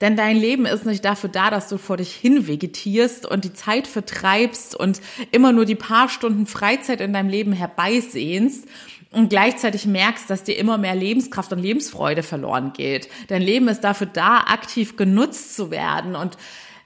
Denn 0.00 0.14
dein 0.14 0.36
Leben 0.36 0.66
ist 0.66 0.84
nicht 0.84 1.04
dafür 1.04 1.30
da, 1.30 1.50
dass 1.50 1.68
du 1.68 1.78
vor 1.78 1.96
dich 1.96 2.12
hin 2.12 2.46
vegetierst 2.46 3.24
und 3.24 3.44
die 3.44 3.54
Zeit 3.54 3.86
vertreibst 3.86 4.74
und 4.74 5.00
immer 5.32 5.52
nur 5.52 5.64
die 5.64 5.74
paar 5.74 6.10
Stunden 6.10 6.46
Freizeit 6.46 7.00
in 7.00 7.14
deinem 7.14 7.30
Leben 7.30 7.52
herbeisehnst 7.52 8.68
und 9.10 9.30
gleichzeitig 9.30 9.86
merkst, 9.86 10.28
dass 10.28 10.44
dir 10.44 10.58
immer 10.58 10.76
mehr 10.76 10.94
Lebenskraft 10.94 11.50
und 11.52 11.60
Lebensfreude 11.60 12.22
verloren 12.22 12.74
geht. 12.74 13.08
Dein 13.28 13.40
Leben 13.40 13.68
ist 13.68 13.80
dafür 13.80 14.06
da, 14.06 14.40
aktiv 14.40 14.96
genutzt 14.96 15.56
zu 15.56 15.70
werden. 15.70 16.14
Und 16.14 16.36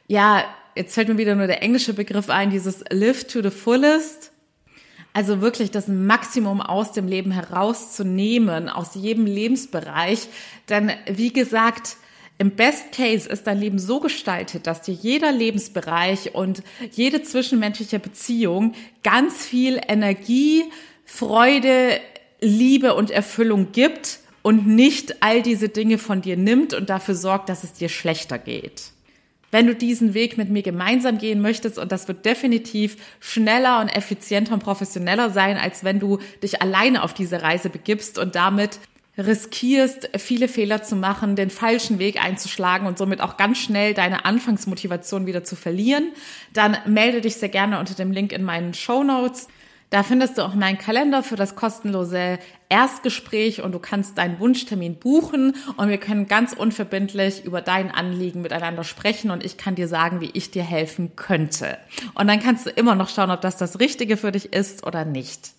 ja, 0.07 0.45
jetzt 0.77 0.95
fällt 0.95 1.09
mir 1.09 1.19
wieder 1.19 1.35
nur 1.35 1.49
der 1.49 1.63
englische 1.63 1.95
Begriff 1.95 2.31
ein, 2.31 2.51
dieses 2.51 2.85
live 2.91 3.25
to 3.25 3.43
the 3.43 3.51
fullest. 3.51 4.30
Also 5.13 5.41
wirklich 5.41 5.71
das 5.71 5.89
Maximum 5.89 6.61
aus 6.61 6.93
dem 6.93 7.09
Leben 7.09 7.33
herauszunehmen, 7.33 8.69
aus 8.69 8.95
jedem 8.95 9.27
Lebensbereich. 9.27 10.29
Denn 10.69 10.93
wie 11.07 11.33
gesagt, 11.33 11.97
im 12.39 12.53
Best 12.53 12.93
Case 12.93 13.29
ist 13.29 13.47
dein 13.47 13.59
Leben 13.59 13.79
so 13.79 14.01
gestaltet, 14.01 14.67
dass 14.67 14.83
dir 14.83 14.95
jeder 14.95 15.31
Lebensbereich 15.31 16.35
und 16.35 16.63
jede 16.93 17.23
zwischenmenschliche 17.23 17.99
Beziehung 17.99 18.73
ganz 19.03 19.45
viel 19.45 19.79
Energie, 19.87 20.65
Freude, 21.05 22.01
Liebe 22.41 22.95
und 22.95 23.11
Erfüllung 23.11 23.73
gibt 23.73 24.21
und 24.43 24.67
nicht 24.67 25.23
all 25.23 25.43
diese 25.43 25.69
Dinge 25.69 25.99
von 25.99 26.23
dir 26.23 26.37
nimmt 26.37 26.73
und 26.73 26.89
dafür 26.89 27.15
sorgt, 27.15 27.49
dass 27.49 27.65
es 27.65 27.75
dir 27.75 27.89
schlechter 27.89 28.39
geht. 28.39 28.93
Wenn 29.51 29.67
du 29.67 29.75
diesen 29.75 30.15
Weg 30.15 30.39
mit 30.39 30.49
mir 30.49 30.63
gemeinsam 30.63 31.19
gehen 31.19 31.41
möchtest, 31.41 31.79
und 31.79 31.91
das 31.91 32.07
wird 32.09 32.25
definitiv 32.25 32.97
schneller 33.19 33.81
und 33.81 33.89
effizienter 33.89 34.55
und 34.55 34.63
professioneller 34.63 35.31
sein, 35.31 35.57
als 35.57 35.83
wenn 35.83 35.99
du 35.99 36.19
dich 36.43 36.63
alleine 36.63 37.03
auf 37.03 37.15
diese 37.15 37.43
Reise 37.43 37.69
begibst 37.69 38.19
und 38.19 38.35
damit 38.35 38.79
riskierst, 39.19 40.11
viele 40.17 40.49
Fehler 40.49 40.83
zu 40.83 40.97
machen, 40.97 41.37
den 41.37 41.51
falschen 41.51 41.99
Weg 41.99 42.23
einzuschlagen 42.23 42.87
und 42.87 42.97
somit 42.97 43.21
auch 43.21 43.37
ganz 43.37 43.59
schnell 43.59 43.93
deine 43.93 44.25
Anfangsmotivation 44.25 45.27
wieder 45.27 45.45
zu 45.45 45.57
verlieren, 45.57 46.13
dann 46.53 46.77
melde 46.87 47.21
dich 47.21 47.37
sehr 47.37 47.49
gerne 47.49 47.79
unter 47.81 47.95
dem 47.95 48.13
Link 48.13 48.33
in 48.33 48.45
meinen 48.45 48.73
Show 48.73 49.03
Notes. 49.03 49.49
Da 49.91 50.05
findest 50.05 50.39
du 50.39 50.43
auch 50.43 50.55
meinen 50.55 50.79
Kalender 50.79 51.25
für 51.25 51.35
das 51.35 51.57
kostenlose 51.57 52.39
Erstgespräch 52.69 53.61
und 53.61 53.73
du 53.73 53.81
kannst 53.81 54.19
deinen 54.19 54.39
Wunschtermin 54.39 54.95
buchen 54.95 55.57
und 55.77 55.89
wir 55.89 55.99
können 55.99 56.29
ganz 56.29 56.53
unverbindlich 56.53 57.45
über 57.45 57.61
dein 57.61 57.91
Anliegen 57.91 58.41
miteinander 58.41 58.85
sprechen 58.85 59.33
und 59.33 59.45
ich 59.45 59.57
kann 59.57 59.75
dir 59.75 59.89
sagen, 59.89 60.21
wie 60.21 60.31
ich 60.33 60.53
dir 60.53 60.63
helfen 60.63 61.17
könnte. 61.17 61.77
Und 62.15 62.29
dann 62.29 62.39
kannst 62.39 62.67
du 62.67 62.71
immer 62.71 62.95
noch 62.95 63.09
schauen, 63.09 63.33
ob 63.33 63.41
das 63.41 63.57
das 63.57 63.81
Richtige 63.81 64.17
für 64.17 64.31
dich 64.31 64.53
ist 64.53 64.87
oder 64.87 65.05
nicht. 65.05 65.51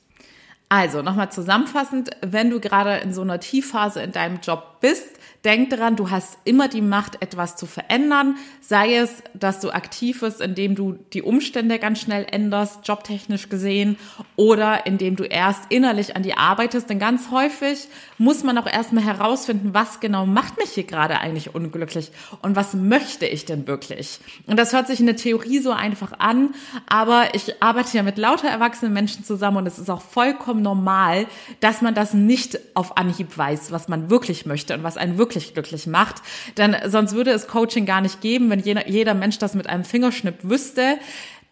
Also 0.69 1.01
nochmal 1.01 1.29
zusammenfassend, 1.29 2.11
wenn 2.21 2.49
du 2.49 2.61
gerade 2.61 2.99
in 2.99 3.13
so 3.13 3.23
einer 3.23 3.41
Tiefphase 3.41 4.01
in 4.01 4.13
deinem 4.13 4.39
Job 4.39 4.77
bist, 4.79 5.17
Denk 5.43 5.71
daran, 5.71 5.95
du 5.95 6.11
hast 6.11 6.37
immer 6.43 6.67
die 6.67 6.81
Macht, 6.81 7.19
etwas 7.23 7.55
zu 7.55 7.65
verändern. 7.65 8.35
Sei 8.61 8.97
es, 8.97 9.23
dass 9.33 9.59
du 9.59 9.71
aktiv 9.71 10.21
bist, 10.21 10.39
indem 10.39 10.75
du 10.75 10.99
die 11.13 11.23
Umstände 11.23 11.79
ganz 11.79 11.99
schnell 11.99 12.27
änderst, 12.29 12.87
jobtechnisch 12.87 13.49
gesehen, 13.49 13.97
oder 14.35 14.85
indem 14.85 15.15
du 15.15 15.23
erst 15.23 15.63
innerlich 15.69 16.15
an 16.15 16.21
die 16.21 16.35
arbeitest. 16.35 16.91
Denn 16.91 16.99
ganz 16.99 17.31
häufig 17.31 17.87
muss 18.19 18.43
man 18.43 18.55
auch 18.59 18.67
erstmal 18.67 19.03
herausfinden, 19.03 19.73
was 19.73 19.99
genau 19.99 20.27
macht 20.27 20.57
mich 20.57 20.69
hier 20.69 20.83
gerade 20.83 21.19
eigentlich 21.19 21.55
unglücklich 21.55 22.11
und 22.43 22.55
was 22.55 22.75
möchte 22.75 23.25
ich 23.25 23.45
denn 23.45 23.65
wirklich. 23.65 24.19
Und 24.45 24.59
das 24.59 24.73
hört 24.73 24.85
sich 24.85 24.99
in 24.99 25.07
der 25.07 25.15
Theorie 25.15 25.57
so 25.57 25.71
einfach 25.71 26.19
an, 26.19 26.53
aber 26.87 27.33
ich 27.33 27.63
arbeite 27.63 27.97
ja 27.97 28.03
mit 28.03 28.19
lauter 28.19 28.47
erwachsenen 28.47 28.93
Menschen 28.93 29.23
zusammen 29.23 29.57
und 29.57 29.65
es 29.65 29.79
ist 29.79 29.89
auch 29.89 30.03
vollkommen 30.03 30.61
normal, 30.61 31.25
dass 31.61 31.81
man 31.81 31.95
das 31.95 32.13
nicht 32.13 32.59
auf 32.75 32.97
Anhieb 32.97 33.35
weiß, 33.35 33.71
was 33.71 33.87
man 33.87 34.11
wirklich 34.11 34.45
möchte 34.45 34.75
und 34.75 34.83
was 34.83 34.97
einen 34.97 35.17
wirklich 35.17 35.30
wirklich 35.31 35.53
glücklich 35.53 35.87
macht. 35.87 36.17
Denn 36.57 36.75
sonst 36.87 37.13
würde 37.13 37.31
es 37.31 37.47
Coaching 37.47 37.85
gar 37.85 38.01
nicht 38.01 38.21
geben, 38.21 38.49
wenn 38.49 38.59
jeder, 38.59 38.87
jeder 38.89 39.13
Mensch 39.13 39.37
das 39.37 39.55
mit 39.55 39.67
einem 39.67 39.85
Fingerschnipp 39.85 40.35
wüsste. 40.43 40.97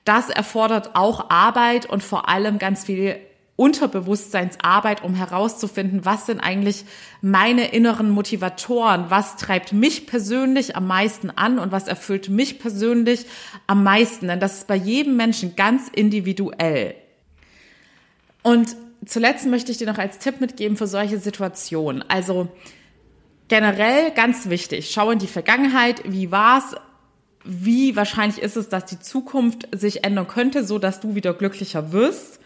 Das 0.04 0.30
erfordert 0.30 0.96
auch 0.96 1.30
Arbeit 1.30 1.86
und 1.86 2.04
vor 2.04 2.28
allem 2.28 2.60
ganz 2.60 2.86
viel 2.86 3.18
Unterbewusstseinsarbeit, 3.56 5.04
um 5.04 5.16
herauszufinden, 5.16 6.06
was 6.06 6.26
sind 6.26 6.40
eigentlich 6.40 6.86
meine 7.22 7.72
inneren 7.72 8.10
Motivatoren, 8.10 9.06
was 9.10 9.36
treibt 9.36 9.74
mich 9.74 10.08
persönlich 10.08 10.78
am 10.78 10.88
meisten 10.88 11.30
an 11.30 11.60
und 11.60 11.72
was 11.72 11.88
erfüllt 11.88 12.30
mich 12.30 12.60
persönlich 12.60 13.26
am 13.68 13.84
meisten. 13.84 14.28
Denn 14.28 14.40
das 14.40 14.60
ist 14.60 14.68
bei 14.68 14.76
jedem 14.76 15.18
Menschen 15.18 15.56
ganz 15.58 15.90
individuell. 15.94 16.96
Und 18.42 18.76
zuletzt 19.06 19.46
möchte 19.46 19.72
ich 19.72 19.78
dir 19.78 19.88
noch 19.88 19.98
als 19.98 20.20
Tipp 20.20 20.40
mitgeben 20.40 20.78
für 20.78 20.88
solche 20.88 21.20
Situationen. 21.20 22.04
Also 22.10 22.48
generell 23.50 24.12
ganz 24.12 24.48
wichtig, 24.48 24.92
schau 24.92 25.12
in 25.12 25.20
die 25.20 25.28
Vergangenheit, 25.28 26.02
wie 26.06 26.32
war's, 26.32 26.76
wie 27.44 27.96
wahrscheinlich 27.96 28.42
ist 28.42 28.56
es, 28.56 28.70
dass 28.70 28.86
die 28.86 29.00
Zukunft 29.00 29.68
sich 29.72 30.06
ändern 30.06 30.28
könnte, 30.28 30.64
so 30.64 30.80
dass 30.80 31.02
du 31.02 31.16
wieder 31.16 31.34
glücklicher 31.34 31.92
wirst. 31.92 32.40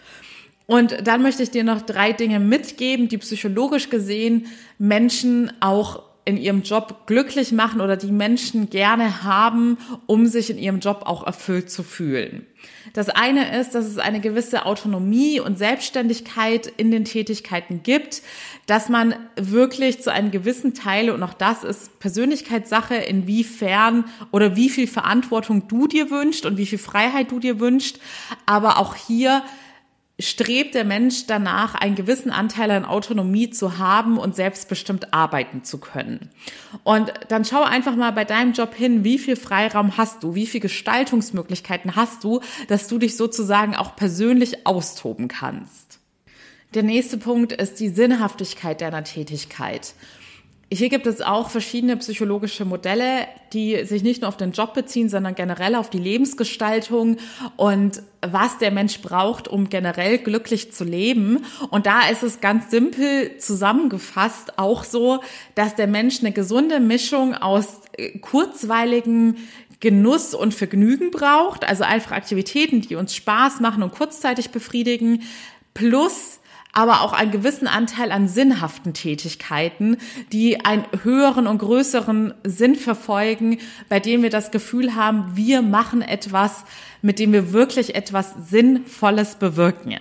Und 0.65 1.05
dann 1.05 1.21
möchte 1.21 1.43
ich 1.43 1.51
dir 1.51 1.63
noch 1.63 1.81
drei 1.81 2.13
Dinge 2.13 2.39
mitgeben, 2.39 3.09
die 3.09 3.17
psychologisch 3.17 3.89
gesehen 3.89 4.47
Menschen 4.79 5.51
auch 5.59 6.03
in 6.25 6.37
ihrem 6.37 6.61
Job 6.61 7.05
glücklich 7.05 7.51
machen 7.51 7.81
oder 7.81 7.97
die 7.97 8.11
Menschen 8.11 8.69
gerne 8.69 9.23
haben, 9.23 9.77
um 10.05 10.25
sich 10.25 10.49
in 10.49 10.57
ihrem 10.57 10.79
Job 10.79 11.03
auch 11.05 11.25
erfüllt 11.25 11.69
zu 11.69 11.83
fühlen. 11.83 12.45
Das 12.93 13.09
eine 13.09 13.59
ist, 13.59 13.75
dass 13.75 13.85
es 13.85 13.97
eine 13.97 14.21
gewisse 14.21 14.65
Autonomie 14.65 15.39
und 15.39 15.57
Selbstständigkeit 15.57 16.67
in 16.77 16.91
den 16.91 17.03
Tätigkeiten 17.03 17.83
gibt, 17.83 18.21
dass 18.67 18.87
man 18.87 19.15
wirklich 19.35 20.01
zu 20.01 20.11
einem 20.11 20.31
gewissen 20.31 20.73
Teil, 20.73 21.09
und 21.09 21.23
auch 21.23 21.33
das 21.33 21.63
ist 21.63 21.99
Persönlichkeitssache, 21.99 22.95
inwiefern 22.95 24.05
oder 24.31 24.55
wie 24.55 24.69
viel 24.69 24.87
Verantwortung 24.87 25.67
du 25.67 25.87
dir 25.87 26.09
wünschst 26.09 26.45
und 26.45 26.57
wie 26.57 26.65
viel 26.65 26.79
Freiheit 26.79 27.31
du 27.31 27.39
dir 27.39 27.59
wünschst, 27.59 27.99
aber 28.45 28.77
auch 28.77 28.95
hier 28.95 29.43
strebt 30.19 30.75
der 30.75 30.85
Mensch 30.85 31.25
danach, 31.25 31.73
einen 31.73 31.95
gewissen 31.95 32.31
Anteil 32.31 32.69
an 32.69 32.85
Autonomie 32.85 33.49
zu 33.49 33.79
haben 33.79 34.17
und 34.17 34.35
selbstbestimmt 34.35 35.13
arbeiten 35.13 35.63
zu 35.63 35.79
können. 35.79 36.29
Und 36.83 37.11
dann 37.29 37.45
schau 37.45 37.63
einfach 37.63 37.95
mal 37.95 38.11
bei 38.11 38.23
deinem 38.23 38.53
Job 38.53 38.75
hin, 38.75 39.03
wie 39.03 39.17
viel 39.17 39.35
Freiraum 39.35 39.97
hast 39.97 40.21
du, 40.23 40.35
wie 40.35 40.45
viel 40.45 40.61
Gestaltungsmöglichkeiten 40.61 41.95
hast 41.95 42.23
du, 42.23 42.41
dass 42.67 42.87
du 42.87 42.99
dich 42.99 43.17
sozusagen 43.17 43.75
auch 43.75 43.95
persönlich 43.95 44.67
austoben 44.67 45.27
kannst. 45.27 45.99
Der 46.75 46.83
nächste 46.83 47.17
Punkt 47.17 47.51
ist 47.51 47.79
die 47.79 47.89
Sinnhaftigkeit 47.89 48.81
deiner 48.81 49.03
Tätigkeit. 49.03 49.93
Hier 50.73 50.89
gibt 50.89 51.05
es 51.05 51.21
auch 51.21 51.51
verschiedene 51.51 51.97
psychologische 51.97 52.65
Modelle, 52.65 53.27
die 53.53 53.85
sich 53.85 54.01
nicht 54.01 54.21
nur 54.21 54.29
auf 54.29 54.37
den 54.37 54.53
Job 54.53 54.73
beziehen, 54.73 55.07
sondern 55.07 55.35
generell 55.35 55.75
auf 55.75 55.91
die 55.91 55.99
Lebensgestaltung 55.99 57.17
und 57.57 58.01
was 58.21 58.57
der 58.57 58.71
Mensch 58.71 58.99
braucht, 59.01 59.47
um 59.47 59.69
generell 59.69 60.17
glücklich 60.17 60.71
zu 60.73 60.83
leben. 60.83 61.45
Und 61.69 61.85
da 61.85 62.09
ist 62.09 62.23
es 62.23 62.41
ganz 62.41 62.71
simpel 62.71 63.37
zusammengefasst 63.37 64.57
auch 64.57 64.83
so, 64.83 65.19
dass 65.53 65.75
der 65.75 65.85
Mensch 65.87 66.21
eine 66.21 66.31
gesunde 66.31 66.79
Mischung 66.79 67.35
aus 67.35 67.81
äh, 67.95 68.17
kurzweiligen 68.17 69.37
Genuss 69.79 70.33
und 70.33 70.55
Vergnügen 70.55 71.11
braucht, 71.11 71.67
also 71.67 71.83
einfach 71.83 72.13
Aktivitäten, 72.13 72.81
die 72.81 72.95
uns 72.95 73.15
Spaß 73.15 73.59
machen 73.59 73.83
und 73.83 73.93
kurzzeitig 73.93 74.49
befriedigen, 74.49 75.21
plus 75.75 76.39
aber 76.73 77.01
auch 77.01 77.13
einen 77.13 77.31
gewissen 77.31 77.67
Anteil 77.67 78.11
an 78.11 78.27
sinnhaften 78.27 78.93
Tätigkeiten, 78.95 79.97
die 80.31 80.65
einen 80.65 80.85
höheren 81.03 81.45
und 81.45 81.59
größeren 81.59 82.33
Sinn 82.43 82.75
verfolgen, 82.75 83.59
bei 83.89 83.99
dem 83.99 84.23
wir 84.23 84.31
das 84.31 84.49
Gefühl 84.49 84.95
haben, 84.95 85.35
wir 85.35 85.61
machen 85.61 86.01
etwas, 86.01 86.65
mit 87.03 87.19
dem 87.19 87.31
wir 87.31 87.53
wirklich 87.53 87.93
etwas 87.95 88.33
Sinnvolles 88.49 89.35
bewirken. 89.35 89.97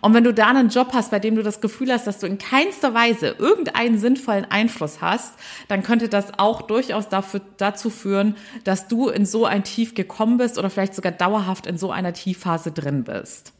Und 0.00 0.12
wenn 0.12 0.24
du 0.24 0.34
da 0.34 0.48
einen 0.48 0.68
Job 0.68 0.90
hast, 0.92 1.10
bei 1.10 1.20
dem 1.20 1.36
du 1.36 1.42
das 1.42 1.62
Gefühl 1.62 1.90
hast, 1.90 2.06
dass 2.06 2.18
du 2.18 2.26
in 2.26 2.36
keinster 2.38 2.92
Weise 2.92 3.36
irgendeinen 3.38 3.98
sinnvollen 3.98 4.44
Einfluss 4.44 5.00
hast, 5.00 5.34
dann 5.68 5.82
könnte 5.82 6.08
das 6.08 6.38
auch 6.38 6.62
durchaus 6.62 7.08
dafür, 7.08 7.40
dazu 7.56 7.88
führen, 7.88 8.36
dass 8.64 8.88
du 8.88 9.08
in 9.08 9.24
so 9.24 9.46
ein 9.46 9.64
Tief 9.64 9.94
gekommen 9.94 10.36
bist 10.36 10.58
oder 10.58 10.68
vielleicht 10.68 10.94
sogar 10.94 11.12
dauerhaft 11.12 11.66
in 11.66 11.78
so 11.78 11.90
einer 11.90 12.12
Tiefphase 12.12 12.72
drin 12.72 13.04
bist. 13.04 13.54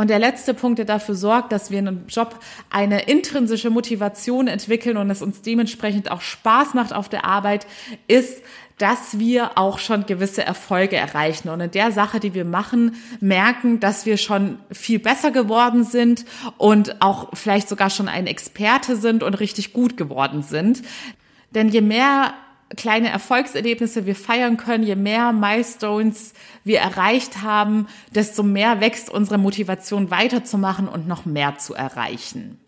Und 0.00 0.08
der 0.08 0.18
letzte 0.18 0.54
Punkt, 0.54 0.78
der 0.78 0.86
dafür 0.86 1.14
sorgt, 1.14 1.52
dass 1.52 1.70
wir 1.70 1.78
in 1.78 1.86
einem 1.86 2.06
Job 2.08 2.40
eine 2.70 3.02
intrinsische 3.02 3.68
Motivation 3.68 4.46
entwickeln 4.46 4.96
und 4.96 5.10
es 5.10 5.20
uns 5.20 5.42
dementsprechend 5.42 6.10
auch 6.10 6.22
Spaß 6.22 6.72
macht 6.72 6.94
auf 6.94 7.10
der 7.10 7.26
Arbeit, 7.26 7.66
ist, 8.08 8.42
dass 8.78 9.18
wir 9.18 9.58
auch 9.58 9.78
schon 9.78 10.06
gewisse 10.06 10.42
Erfolge 10.42 10.96
erreichen 10.96 11.50
und 11.50 11.60
in 11.60 11.70
der 11.70 11.92
Sache, 11.92 12.18
die 12.18 12.32
wir 12.32 12.46
machen, 12.46 12.94
merken, 13.20 13.78
dass 13.78 14.06
wir 14.06 14.16
schon 14.16 14.58
viel 14.72 15.00
besser 15.00 15.32
geworden 15.32 15.84
sind 15.84 16.24
und 16.56 17.02
auch 17.02 17.28
vielleicht 17.34 17.68
sogar 17.68 17.90
schon 17.90 18.08
ein 18.08 18.26
Experte 18.26 18.96
sind 18.96 19.22
und 19.22 19.34
richtig 19.34 19.74
gut 19.74 19.98
geworden 19.98 20.42
sind. 20.42 20.80
Denn 21.54 21.68
je 21.68 21.82
mehr 21.82 22.32
kleine 22.76 23.08
Erfolgserlebnisse 23.08 24.06
wir 24.06 24.14
feiern 24.14 24.56
können, 24.56 24.84
je 24.84 24.94
mehr 24.94 25.32
Milestones 25.32 26.34
wir 26.62 26.78
erreicht 26.78 27.42
haben, 27.42 27.88
desto 28.14 28.42
mehr 28.42 28.80
wächst 28.80 29.10
unsere 29.10 29.38
Motivation 29.38 30.10
weiterzumachen 30.10 30.88
und 30.88 31.08
noch 31.08 31.24
mehr 31.24 31.58
zu 31.58 31.74
erreichen. 31.74 32.59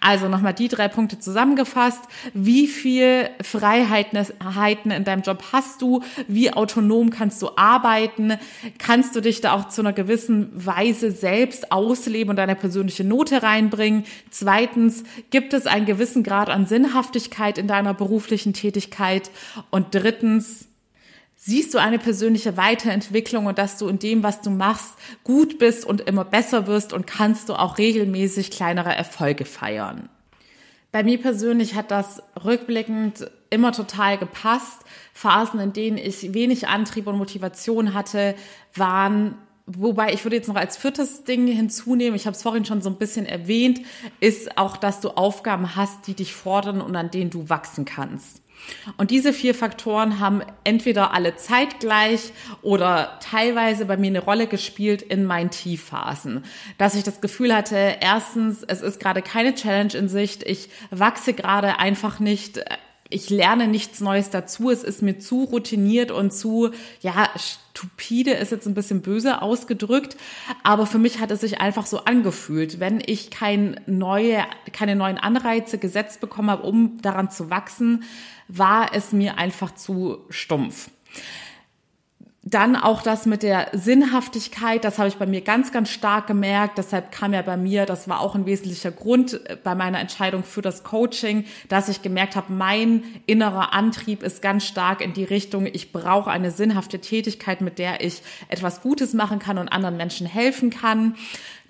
Also 0.00 0.28
nochmal 0.28 0.54
die 0.54 0.68
drei 0.68 0.88
Punkte 0.88 1.18
zusammengefasst. 1.18 2.02
Wie 2.32 2.66
viel 2.66 3.28
Freiheiten 3.42 4.90
in 4.90 5.04
deinem 5.04 5.22
Job 5.22 5.44
hast 5.52 5.82
du? 5.82 6.02
Wie 6.28 6.52
autonom 6.52 7.10
kannst 7.10 7.40
du 7.42 7.50
arbeiten? 7.56 8.34
Kannst 8.78 9.16
du 9.16 9.20
dich 9.20 9.40
da 9.40 9.52
auch 9.52 9.68
zu 9.68 9.82
einer 9.82 9.92
gewissen 9.92 10.50
Weise 10.54 11.10
selbst 11.10 11.72
ausleben 11.72 12.30
und 12.30 12.36
deine 12.36 12.56
persönliche 12.56 13.04
Note 13.04 13.42
reinbringen? 13.42 14.04
Zweitens, 14.30 15.04
gibt 15.30 15.54
es 15.54 15.66
einen 15.66 15.86
gewissen 15.86 16.22
Grad 16.22 16.50
an 16.50 16.66
Sinnhaftigkeit 16.66 17.58
in 17.58 17.66
deiner 17.66 17.94
beruflichen 17.94 18.52
Tätigkeit? 18.52 19.30
Und 19.70 19.94
drittens, 19.94 20.68
siehst 21.46 21.74
du 21.74 21.78
eine 21.78 21.98
persönliche 21.98 22.56
Weiterentwicklung 22.56 23.44
und 23.44 23.58
dass 23.58 23.76
du 23.76 23.88
in 23.88 23.98
dem, 23.98 24.22
was 24.22 24.40
du 24.40 24.48
machst, 24.48 24.94
gut 25.24 25.58
bist 25.58 25.84
und 25.84 26.00
immer 26.00 26.24
besser 26.24 26.66
wirst 26.66 26.94
und 26.94 27.06
kannst 27.06 27.50
du 27.50 27.54
auch 27.54 27.76
regelmäßig 27.76 28.50
kleinere 28.50 28.94
Erfolge 28.94 29.44
feiern. 29.44 30.08
Bei 30.90 31.02
mir 31.02 31.20
persönlich 31.20 31.74
hat 31.74 31.90
das 31.90 32.22
rückblickend 32.44 33.30
immer 33.50 33.72
total 33.72 34.16
gepasst. 34.16 34.84
Phasen, 35.12 35.60
in 35.60 35.74
denen 35.74 35.98
ich 35.98 36.32
wenig 36.32 36.68
Antrieb 36.68 37.06
und 37.06 37.18
Motivation 37.18 37.92
hatte, 37.92 38.34
waren 38.74 39.36
Wobei 39.66 40.12
ich 40.12 40.22
würde 40.26 40.36
jetzt 40.36 40.48
noch 40.48 40.56
als 40.56 40.76
viertes 40.76 41.24
Ding 41.24 41.46
hinzunehmen, 41.46 42.14
ich 42.14 42.26
habe 42.26 42.36
es 42.36 42.42
vorhin 42.42 42.66
schon 42.66 42.82
so 42.82 42.90
ein 42.90 42.98
bisschen 42.98 43.24
erwähnt, 43.24 43.80
ist 44.20 44.58
auch, 44.58 44.76
dass 44.76 45.00
du 45.00 45.08
Aufgaben 45.08 45.74
hast, 45.74 46.06
die 46.06 46.12
dich 46.12 46.34
fordern 46.34 46.82
und 46.82 46.94
an 46.96 47.10
denen 47.10 47.30
du 47.30 47.48
wachsen 47.48 47.86
kannst. 47.86 48.43
Und 48.96 49.10
diese 49.10 49.32
vier 49.32 49.54
Faktoren 49.54 50.20
haben 50.20 50.42
entweder 50.64 51.12
alle 51.12 51.36
zeitgleich 51.36 52.32
oder 52.62 53.18
teilweise 53.20 53.86
bei 53.86 53.96
mir 53.96 54.08
eine 54.08 54.20
Rolle 54.20 54.46
gespielt 54.46 55.02
in 55.02 55.24
meinen 55.24 55.50
Tiefphasen. 55.50 56.44
Dass 56.78 56.94
ich 56.94 57.02
das 57.02 57.20
Gefühl 57.20 57.54
hatte, 57.54 57.96
erstens, 58.00 58.62
es 58.62 58.82
ist 58.82 59.00
gerade 59.00 59.22
keine 59.22 59.54
Challenge 59.54 59.94
in 59.94 60.08
Sicht, 60.08 60.42
ich 60.42 60.68
wachse 60.90 61.34
gerade 61.34 61.78
einfach 61.78 62.20
nicht 62.20 62.60
ich 63.14 63.30
lerne 63.30 63.68
nichts 63.68 64.00
Neues 64.00 64.30
dazu. 64.30 64.70
Es 64.70 64.82
ist 64.82 65.00
mir 65.00 65.20
zu 65.20 65.44
routiniert 65.44 66.10
und 66.10 66.32
zu, 66.32 66.70
ja, 67.00 67.30
stupide 67.36 68.32
ist 68.32 68.50
jetzt 68.50 68.66
ein 68.66 68.74
bisschen 68.74 69.02
böse 69.02 69.40
ausgedrückt. 69.40 70.16
Aber 70.64 70.84
für 70.86 70.98
mich 70.98 71.20
hat 71.20 71.30
es 71.30 71.40
sich 71.40 71.60
einfach 71.60 71.86
so 71.86 72.04
angefühlt. 72.04 72.80
Wenn 72.80 73.00
ich 73.04 73.30
kein 73.30 73.80
neue, 73.86 74.44
keine 74.72 74.96
neuen 74.96 75.18
Anreize 75.18 75.78
gesetzt 75.78 76.20
bekommen 76.20 76.50
habe, 76.50 76.64
um 76.64 77.00
daran 77.02 77.30
zu 77.30 77.50
wachsen, 77.50 78.02
war 78.48 78.92
es 78.92 79.12
mir 79.12 79.38
einfach 79.38 79.74
zu 79.74 80.18
stumpf. 80.28 80.90
Dann 82.54 82.76
auch 82.76 83.02
das 83.02 83.26
mit 83.26 83.42
der 83.42 83.66
Sinnhaftigkeit, 83.72 84.84
das 84.84 85.00
habe 85.00 85.08
ich 85.08 85.16
bei 85.16 85.26
mir 85.26 85.40
ganz, 85.40 85.72
ganz 85.72 85.90
stark 85.90 86.28
gemerkt. 86.28 86.78
Deshalb 86.78 87.10
kam 87.10 87.34
ja 87.34 87.42
bei 87.42 87.56
mir, 87.56 87.84
das 87.84 88.06
war 88.06 88.20
auch 88.20 88.36
ein 88.36 88.46
wesentlicher 88.46 88.92
Grund 88.92 89.44
äh, 89.50 89.56
bei 89.56 89.74
meiner 89.74 89.98
Entscheidung 89.98 90.44
für 90.44 90.62
das 90.62 90.84
Coaching, 90.84 91.46
dass 91.68 91.88
ich 91.88 92.00
gemerkt 92.00 92.36
habe, 92.36 92.52
mein 92.52 93.02
innerer 93.26 93.72
Antrieb 93.72 94.22
ist 94.22 94.40
ganz 94.40 94.64
stark 94.64 95.00
in 95.00 95.14
die 95.14 95.24
Richtung, 95.24 95.66
ich 95.66 95.90
brauche 95.90 96.30
eine 96.30 96.52
sinnhafte 96.52 97.00
Tätigkeit, 97.00 97.60
mit 97.60 97.80
der 97.80 98.04
ich 98.04 98.22
etwas 98.46 98.82
Gutes 98.82 99.14
machen 99.14 99.40
kann 99.40 99.58
und 99.58 99.66
anderen 99.70 99.96
Menschen 99.96 100.28
helfen 100.28 100.70
kann. 100.70 101.16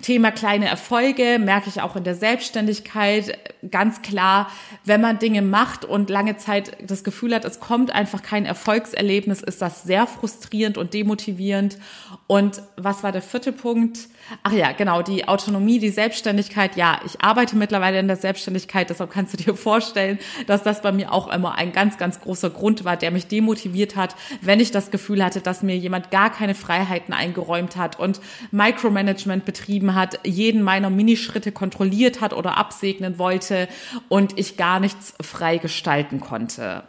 Thema 0.05 0.33
kleine 0.33 0.69
Erfolge 0.69 1.39
merke 1.39 1.71
ich 1.71 1.81
auch 1.81 1.97
in 1.97 2.05
der 2.05 2.15
Selbstständigkeit 2.15 3.39
ganz 3.71 4.03
klar, 4.03 4.51
wenn 4.85 5.01
man 5.01 5.19
Dinge 5.19 5.41
macht 5.41 5.87
und 5.87 6.11
lange 6.11 6.37
Zeit 6.37 6.77
das 6.87 7.05
Gefühl 7.05 7.35
hat, 7.35 7.47
es 7.47 7.59
kommt 7.59 7.91
einfach 7.91 8.21
kein 8.21 8.45
Erfolgserlebnis, 8.45 9.41
ist 9.41 9.63
das 9.63 9.85
sehr 9.85 10.07
frustrierend 10.07 10.77
und 10.77 10.93
demotivierend. 10.93 11.79
Und 12.27 12.61
was 12.77 13.03
war 13.03 13.13
der 13.13 13.23
vierte 13.23 13.51
Punkt? 13.51 14.11
Ach 14.43 14.53
ja, 14.53 14.73
genau, 14.73 15.03
die 15.03 15.29
Autonomie, 15.29 15.79
die 15.79 15.91
Selbstständigkeit. 15.91 16.77
Ja, 16.77 17.01
ich 17.05 17.21
arbeite 17.21 17.57
mittlerweile 17.57 17.99
in 17.99 18.07
der 18.07 18.17
Selbstständigkeit, 18.17 18.91
deshalb 18.91 19.11
kannst 19.11 19.33
du 19.33 19.37
dir 19.37 19.55
vorstellen, 19.57 20.19
dass 20.47 20.63
das 20.63 20.83
bei 20.83 20.93
mir 20.93 21.13
auch 21.13 21.33
immer 21.33 21.57
ein 21.57 21.73
ganz, 21.73 21.99
ganz 21.99 22.21
großer 22.21 22.51
Grund 22.51 22.85
war, 22.85 22.97
der 22.97 23.11
mich 23.11 23.27
demotiviert 23.27 23.97
hat, 23.97 24.17
wenn 24.41 24.61
ich 24.61 24.71
das 24.71 24.91
Gefühl 24.91 25.23
hatte, 25.25 25.41
dass 25.41 25.63
mir 25.63 25.77
jemand 25.77 26.11
gar 26.11 26.31
keine 26.31 26.55
Freiheiten 26.55 27.13
eingeräumt 27.13 27.77
hat 27.77 27.99
und 27.99 28.21
Micromanagement 28.51 29.45
betrieben 29.45 29.95
hat, 29.95 30.21
jeden 30.25 30.63
meiner 30.63 30.91
Minischritte 30.91 31.53
kontrolliert 31.53 32.21
hat 32.21 32.33
oder 32.33 32.57
absegnen 32.57 33.19
wollte 33.19 33.69
und 34.09 34.39
ich 34.39 34.57
gar 34.57 34.81
nichts 34.81 35.15
frei 35.21 35.59
gestalten 35.59 36.21
konnte. 36.21 36.85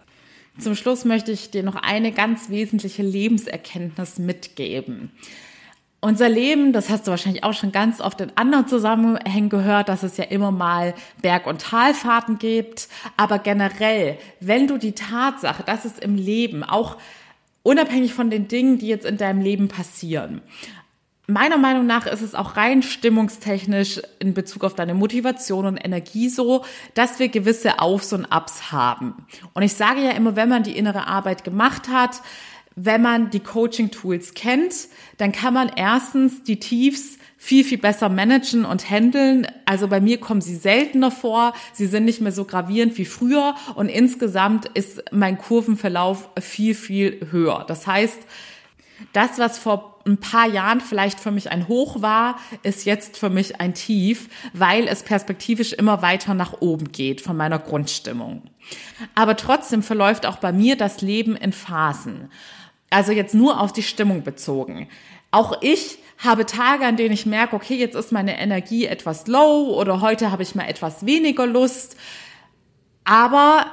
Zum 0.58 0.75
Schluss 0.75 1.04
möchte 1.04 1.34
ich 1.34 1.51
dir 1.51 1.63
noch 1.63 1.75
eine 1.75 2.13
ganz 2.13 2.50
wesentliche 2.50 3.04
Lebenserkenntnis 3.04 4.20
mitgeben. 4.20 5.12
Unser 6.05 6.29
Leben, 6.29 6.71
das 6.71 6.91
hast 6.91 7.07
du 7.07 7.09
wahrscheinlich 7.09 7.43
auch 7.43 7.53
schon 7.53 7.71
ganz 7.71 8.00
oft 8.00 8.21
in 8.21 8.31
anderen 8.35 8.67
Zusammenhängen 8.67 9.50
gehört, 9.50 9.89
dass 9.89 10.03
es 10.03 10.17
ja 10.17 10.25
immer 10.25 10.51
mal 10.51 10.93
Berg- 11.24 11.47
und 11.47 11.62
Talfahrten 11.62 12.38
gibt. 12.38 12.89
Aber 13.17 13.39
generell, 13.39 14.19
wenn 14.39 14.67
du 14.67 14.77
die 14.77 14.91
Tatsache, 14.91 15.63
dass 15.63 15.83
es 15.83 15.97
im 15.97 16.15
Leben 16.15 16.63
auch 16.63 16.97
unabhängig 17.63 18.13
von 18.13 18.29
den 18.29 18.47
Dingen, 18.47 18.77
die 18.77 18.87
jetzt 18.87 19.07
in 19.07 19.18
deinem 19.18 19.41
Leben 19.41 19.68
passieren, 19.68 20.44
Meiner 21.27 21.57
Meinung 21.57 21.87
nach 21.87 22.05
ist 22.05 22.22
es 22.22 22.35
auch 22.35 22.55
rein 22.55 22.83
stimmungstechnisch 22.83 24.00
in 24.20 24.35
Bezug 24.35 24.63
auf 24.63 24.75
deine 24.75 24.94
Motivation 24.94 25.65
und 25.65 25.77
Energie 25.77 26.29
so, 26.29 26.63
dass 26.94 27.18
wir 27.18 27.29
gewisse 27.29 27.79
Aufs 27.79 28.13
und 28.13 28.25
Ups 28.25 28.72
haben. 28.72 29.25
Und 29.55 29.63
ich 29.63 29.74
sage 29.74 30.01
ja 30.01 30.11
immer, 30.11 30.35
wenn 30.35 30.50
man 30.50 30.61
die 30.61 30.77
innere 30.77 31.07
Arbeit 31.07 31.44
gemacht 31.44 31.89
hat, 31.89 32.22
wenn 32.75 33.01
man 33.01 33.29
die 33.29 33.40
Coaching-Tools 33.40 34.33
kennt, 34.33 34.90
dann 35.18 35.31
kann 35.31 35.53
man 35.53 35.72
erstens 35.75 36.44
die 36.44 36.59
Tiefs 36.59 37.18
viel, 37.38 37.64
viel 37.64 37.77
besser 37.77 38.09
managen 38.09 38.66
und 38.66 38.90
handeln. 38.90 39.48
Also 39.66 39.88
bei 39.88 40.01
mir 40.01 40.20
kommen 40.20 40.42
sie 40.42 40.55
seltener 40.55 41.11
vor. 41.11 41.53
Sie 41.74 41.85
sind 41.85 42.05
nicht 42.05 42.20
mehr 42.20 42.31
so 42.31 42.44
gravierend 42.44 42.98
wie 42.98 43.05
früher. 43.05 43.55
Und 43.75 43.88
insgesamt 43.88 44.66
ist 44.74 45.03
mein 45.11 45.38
Kurvenverlauf 45.38 46.29
viel, 46.40 46.75
viel 46.75 47.27
höher. 47.31 47.64
Das 47.68 47.88
heißt, 47.88 48.20
das, 49.14 49.40
was 49.40 49.57
vor 49.57 50.01
ein 50.05 50.18
paar 50.18 50.48
Jahren 50.48 50.81
vielleicht 50.81 51.20
für 51.20 51.31
mich 51.31 51.51
ein 51.51 51.68
Hoch 51.68 52.01
war, 52.01 52.38
ist 52.64 52.85
jetzt 52.85 53.18
für 53.18 53.29
mich 53.29 53.59
ein 53.59 53.74
Tief, 53.74 54.29
weil 54.53 54.88
es 54.88 55.03
perspektivisch 55.03 55.74
immer 55.74 56.01
weiter 56.01 56.33
nach 56.33 56.61
oben 56.61 56.92
geht 56.92 57.22
von 57.22 57.35
meiner 57.35 57.59
Grundstimmung. 57.59 58.44
Aber 59.16 59.35
trotzdem 59.35 59.83
verläuft 59.83 60.25
auch 60.25 60.38
bei 60.38 60.51
mir 60.51 60.75
das 60.75 61.01
Leben 61.01 61.35
in 61.35 61.53
Phasen. 61.53 62.29
Also 62.96 63.12
jetzt 63.12 63.36
nur 63.36 63.60
auf 63.60 63.74
die 63.74 63.84
Stimmung 63.84 64.24
bezogen. 64.24 64.88
Auch 65.29 65.62
ich 65.62 66.00
habe 66.18 66.46
Tage, 66.46 66.86
an 66.86 66.96
denen 66.96 67.14
ich 67.14 67.25
merke, 67.25 67.53
okay, 67.58 67.75
jetzt 67.75 67.94
ist 67.94 68.14
meine 68.14 68.40
Energie 68.40 68.86
etwas 68.86 69.27
low 69.27 69.77
oder 69.77 70.00
heute 70.00 70.31
habe 70.31 70.44
ich 70.44 70.55
mal 70.55 70.70
etwas 70.70 71.05
weniger 71.05 71.46
Lust. 71.46 71.98
Aber 73.03 73.66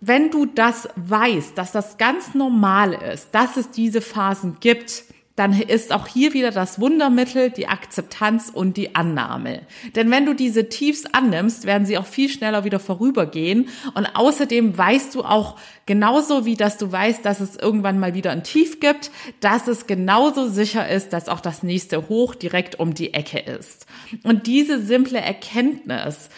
wenn 0.00 0.32
du 0.32 0.44
das 0.44 0.88
weißt, 0.96 1.56
dass 1.56 1.70
das 1.70 1.98
ganz 1.98 2.34
normal 2.34 2.94
ist, 2.94 3.28
dass 3.30 3.56
es 3.56 3.70
diese 3.70 4.00
Phasen 4.00 4.56
gibt, 4.58 5.04
dann 5.36 5.60
ist 5.60 5.92
auch 5.92 6.06
hier 6.06 6.32
wieder 6.32 6.52
das 6.52 6.80
Wundermittel 6.80 7.50
die 7.50 7.66
Akzeptanz 7.66 8.50
und 8.54 8.76
die 8.76 8.94
Annahme. 8.94 9.62
Denn 9.96 10.08
wenn 10.10 10.26
du 10.26 10.34
diese 10.34 10.68
Tiefs 10.68 11.06
annimmst, 11.06 11.64
werden 11.64 11.86
sie 11.86 11.98
auch 11.98 12.06
viel 12.06 12.28
schneller 12.28 12.62
wieder 12.62 12.78
vorübergehen. 12.78 13.68
Und 13.94 14.06
außerdem 14.14 14.78
weißt 14.78 15.12
du 15.14 15.24
auch 15.24 15.56
genauso 15.86 16.44
wie, 16.44 16.54
dass 16.54 16.78
du 16.78 16.90
weißt, 16.90 17.24
dass 17.24 17.40
es 17.40 17.56
irgendwann 17.56 17.98
mal 17.98 18.14
wieder 18.14 18.30
ein 18.30 18.44
Tief 18.44 18.78
gibt, 18.78 19.10
dass 19.40 19.66
es 19.66 19.88
genauso 19.88 20.48
sicher 20.48 20.88
ist, 20.88 21.12
dass 21.12 21.28
auch 21.28 21.40
das 21.40 21.64
nächste 21.64 22.08
Hoch 22.08 22.36
direkt 22.36 22.78
um 22.78 22.94
die 22.94 23.12
Ecke 23.12 23.40
ist. 23.40 23.86
Und 24.22 24.46
diese 24.46 24.80
simple 24.80 25.18
Erkenntnis, 25.18 26.28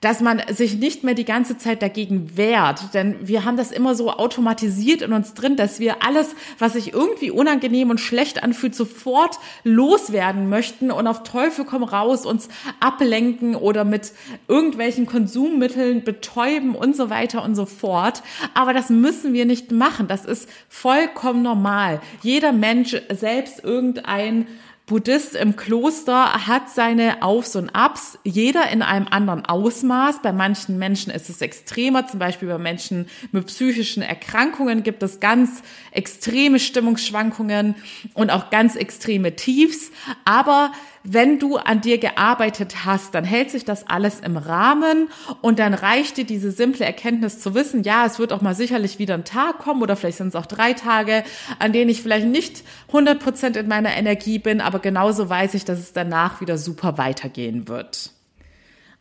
dass 0.00 0.20
man 0.20 0.40
sich 0.48 0.76
nicht 0.76 1.04
mehr 1.04 1.14
die 1.14 1.26
ganze 1.26 1.58
Zeit 1.58 1.82
dagegen 1.82 2.36
wehrt. 2.36 2.94
Denn 2.94 3.16
wir 3.20 3.44
haben 3.44 3.58
das 3.58 3.70
immer 3.70 3.94
so 3.94 4.10
automatisiert 4.10 5.02
in 5.02 5.12
uns 5.12 5.34
drin, 5.34 5.56
dass 5.56 5.78
wir 5.78 6.02
alles, 6.02 6.34
was 6.58 6.72
sich 6.72 6.94
irgendwie 6.94 7.30
unangenehm 7.30 7.90
und 7.90 8.00
schlecht 8.00 8.42
anfühlt, 8.42 8.74
sofort 8.74 9.38
loswerden 9.62 10.48
möchten 10.48 10.90
und 10.90 11.06
auf 11.06 11.22
Teufel 11.22 11.66
komm 11.66 11.82
raus 11.82 12.24
uns 12.24 12.48
ablenken 12.80 13.54
oder 13.54 13.84
mit 13.84 14.12
irgendwelchen 14.48 15.04
Konsummitteln 15.04 16.02
betäuben 16.02 16.74
und 16.74 16.96
so 16.96 17.10
weiter 17.10 17.44
und 17.44 17.54
so 17.54 17.66
fort. 17.66 18.22
Aber 18.54 18.72
das 18.72 18.88
müssen 18.88 19.34
wir 19.34 19.44
nicht 19.44 19.70
machen. 19.70 20.08
Das 20.08 20.24
ist 20.24 20.48
vollkommen 20.68 21.42
normal. 21.42 22.00
Jeder 22.22 22.52
Mensch 22.52 22.96
selbst 23.10 23.62
irgendein 23.62 24.46
Buddhist 24.90 25.36
im 25.36 25.54
Kloster 25.54 26.48
hat 26.48 26.68
seine 26.68 27.22
Aufs 27.22 27.54
und 27.54 27.70
Abs, 27.70 28.18
jeder 28.24 28.70
in 28.70 28.82
einem 28.82 29.06
anderen 29.08 29.46
Ausmaß. 29.46 30.20
Bei 30.20 30.32
manchen 30.32 30.80
Menschen 30.80 31.12
ist 31.12 31.30
es 31.30 31.40
extremer, 31.40 32.08
zum 32.08 32.18
Beispiel 32.18 32.48
bei 32.48 32.58
Menschen 32.58 33.06
mit 33.30 33.46
psychischen 33.46 34.02
Erkrankungen 34.02 34.82
gibt 34.82 35.04
es 35.04 35.20
ganz 35.20 35.62
extreme 35.92 36.58
Stimmungsschwankungen 36.58 37.76
und 38.14 38.30
auch 38.30 38.50
ganz 38.50 38.74
extreme 38.74 39.36
Tiefs. 39.36 39.92
Aber 40.24 40.72
wenn 41.02 41.38
du 41.38 41.56
an 41.56 41.80
dir 41.80 41.98
gearbeitet 41.98 42.84
hast, 42.84 43.14
dann 43.14 43.24
hält 43.24 43.50
sich 43.50 43.64
das 43.64 43.88
alles 43.88 44.20
im 44.20 44.36
Rahmen 44.36 45.08
und 45.40 45.58
dann 45.58 45.74
reicht 45.74 46.18
dir 46.18 46.24
diese 46.24 46.50
simple 46.50 46.84
Erkenntnis 46.84 47.40
zu 47.40 47.54
wissen, 47.54 47.82
ja, 47.82 48.04
es 48.04 48.18
wird 48.18 48.32
auch 48.32 48.42
mal 48.42 48.54
sicherlich 48.54 48.98
wieder 48.98 49.14
ein 49.14 49.24
Tag 49.24 49.58
kommen 49.58 49.82
oder 49.82 49.96
vielleicht 49.96 50.18
sind 50.18 50.28
es 50.28 50.34
auch 50.34 50.46
drei 50.46 50.74
Tage, 50.74 51.24
an 51.58 51.72
denen 51.72 51.90
ich 51.90 52.02
vielleicht 52.02 52.26
nicht 52.26 52.62
100 52.88 53.18
Prozent 53.18 53.56
in 53.56 53.68
meiner 53.68 53.96
Energie 53.96 54.38
bin, 54.38 54.60
aber 54.60 54.78
genauso 54.78 55.28
weiß 55.28 55.54
ich, 55.54 55.64
dass 55.64 55.78
es 55.78 55.92
danach 55.92 56.40
wieder 56.40 56.58
super 56.58 56.98
weitergehen 56.98 57.66
wird. 57.68 58.12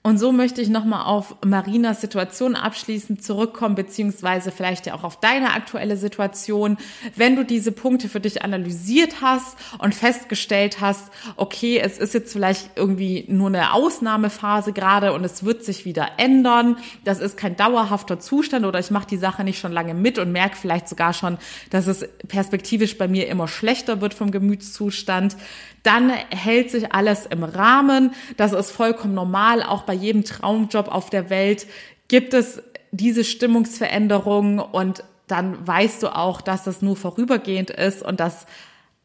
Und 0.01 0.17
so 0.17 0.31
möchte 0.31 0.61
ich 0.61 0.69
nochmal 0.69 1.05
auf 1.05 1.35
Marinas 1.45 1.99
Situation 1.99 2.55
abschließend 2.55 3.21
zurückkommen, 3.21 3.75
beziehungsweise 3.75 4.49
vielleicht 4.49 4.85
ja 4.85 4.93
auch 4.93 5.03
auf 5.03 5.19
deine 5.19 5.51
aktuelle 5.51 5.97
Situation. 5.97 6.77
Wenn 7.17 7.35
du 7.35 7.43
diese 7.43 7.73
Punkte 7.73 8.07
für 8.07 8.21
dich 8.21 8.41
analysiert 8.41 9.15
hast 9.21 9.57
und 9.77 9.93
festgestellt 9.93 10.79
hast, 10.79 11.11
okay, 11.35 11.79
es 11.83 11.97
ist 11.97 12.13
jetzt 12.13 12.31
vielleicht 12.31 12.77
irgendwie 12.77 13.25
nur 13.27 13.47
eine 13.47 13.73
Ausnahmephase 13.73 14.71
gerade 14.71 15.11
und 15.11 15.25
es 15.25 15.43
wird 15.43 15.65
sich 15.65 15.83
wieder 15.83 16.11
ändern, 16.15 16.77
das 17.03 17.19
ist 17.19 17.35
kein 17.35 17.57
dauerhafter 17.57 18.21
Zustand 18.21 18.65
oder 18.65 18.79
ich 18.79 18.91
mache 18.91 19.07
die 19.07 19.17
Sache 19.17 19.43
nicht 19.43 19.59
schon 19.59 19.73
lange 19.73 19.93
mit 19.93 20.17
und 20.17 20.31
merke 20.31 20.55
vielleicht 20.55 20.87
sogar 20.87 21.11
schon, 21.11 21.37
dass 21.71 21.87
es 21.87 22.07
perspektivisch 22.29 22.97
bei 22.97 23.09
mir 23.09 23.27
immer 23.27 23.49
schlechter 23.49 23.99
wird 23.99 24.13
vom 24.13 24.31
Gemütszustand, 24.31 25.35
dann 25.83 26.09
hält 26.09 26.71
sich 26.71 26.93
alles 26.93 27.25
im 27.25 27.43
Rahmen. 27.43 28.13
Das 28.37 28.53
ist 28.53 28.71
vollkommen 28.71 29.13
normal. 29.13 29.63
Auch 29.63 29.83
bei 29.83 29.93
jedem 29.93 30.23
Traumjob 30.23 30.87
auf 30.87 31.09
der 31.09 31.29
Welt 31.29 31.67
gibt 32.07 32.33
es 32.33 32.61
diese 32.91 33.23
Stimmungsveränderungen 33.23 34.59
und 34.59 35.03
dann 35.27 35.65
weißt 35.65 36.03
du 36.03 36.15
auch, 36.15 36.41
dass 36.41 36.63
das 36.63 36.81
nur 36.81 36.95
vorübergehend 36.95 37.69
ist 37.69 38.01
und 38.01 38.19
dass 38.19 38.47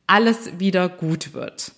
alles 0.06 0.58
wieder 0.58 0.88
gut 0.88 1.34
wird. 1.34 1.72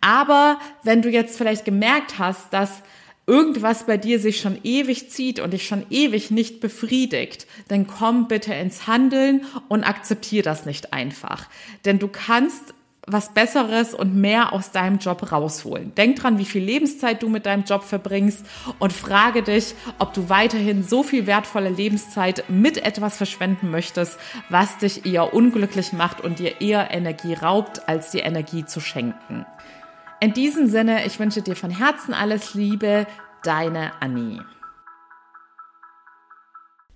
Aber 0.00 0.58
wenn 0.82 1.02
du 1.02 1.08
jetzt 1.08 1.38
vielleicht 1.38 1.64
gemerkt 1.64 2.18
hast, 2.18 2.52
dass 2.52 2.82
irgendwas 3.26 3.84
bei 3.84 3.98
dir 3.98 4.18
sich 4.18 4.40
schon 4.40 4.58
ewig 4.64 5.10
zieht 5.10 5.38
und 5.38 5.52
dich 5.52 5.66
schon 5.66 5.84
ewig 5.90 6.30
nicht 6.30 6.60
befriedigt, 6.60 7.46
dann 7.68 7.86
komm 7.86 8.26
bitte 8.26 8.54
ins 8.54 8.86
Handeln 8.86 9.44
und 9.68 9.84
akzeptier 9.84 10.42
das 10.42 10.64
nicht 10.64 10.92
einfach. 10.92 11.48
Denn 11.84 11.98
du 11.98 12.08
kannst 12.08 12.74
was 13.08 13.34
Besseres 13.34 13.94
und 13.94 14.14
mehr 14.14 14.52
aus 14.52 14.70
deinem 14.70 14.98
Job 14.98 15.32
rausholen. 15.32 15.94
Denk 15.94 16.16
dran, 16.16 16.38
wie 16.38 16.44
viel 16.44 16.62
Lebenszeit 16.62 17.22
du 17.22 17.28
mit 17.28 17.46
deinem 17.46 17.64
Job 17.64 17.82
verbringst 17.82 18.44
und 18.78 18.92
frage 18.92 19.42
dich, 19.42 19.74
ob 19.98 20.14
du 20.14 20.28
weiterhin 20.28 20.82
so 20.82 21.02
viel 21.02 21.26
wertvolle 21.26 21.70
Lebenszeit 21.70 22.44
mit 22.48 22.84
etwas 22.84 23.16
verschwenden 23.16 23.70
möchtest, 23.70 24.18
was 24.48 24.78
dich 24.78 25.06
eher 25.06 25.34
unglücklich 25.34 25.92
macht 25.92 26.20
und 26.20 26.38
dir 26.38 26.60
eher 26.60 26.90
Energie 26.90 27.34
raubt, 27.34 27.88
als 27.88 28.10
dir 28.10 28.24
Energie 28.24 28.64
zu 28.64 28.80
schenken. 28.80 29.46
In 30.20 30.32
diesem 30.32 30.66
Sinne, 30.66 31.06
ich 31.06 31.18
wünsche 31.20 31.42
dir 31.42 31.54
von 31.54 31.70
Herzen 31.70 32.12
alles 32.12 32.54
Liebe, 32.54 33.06
deine 33.42 33.92
Annie. 34.00 34.44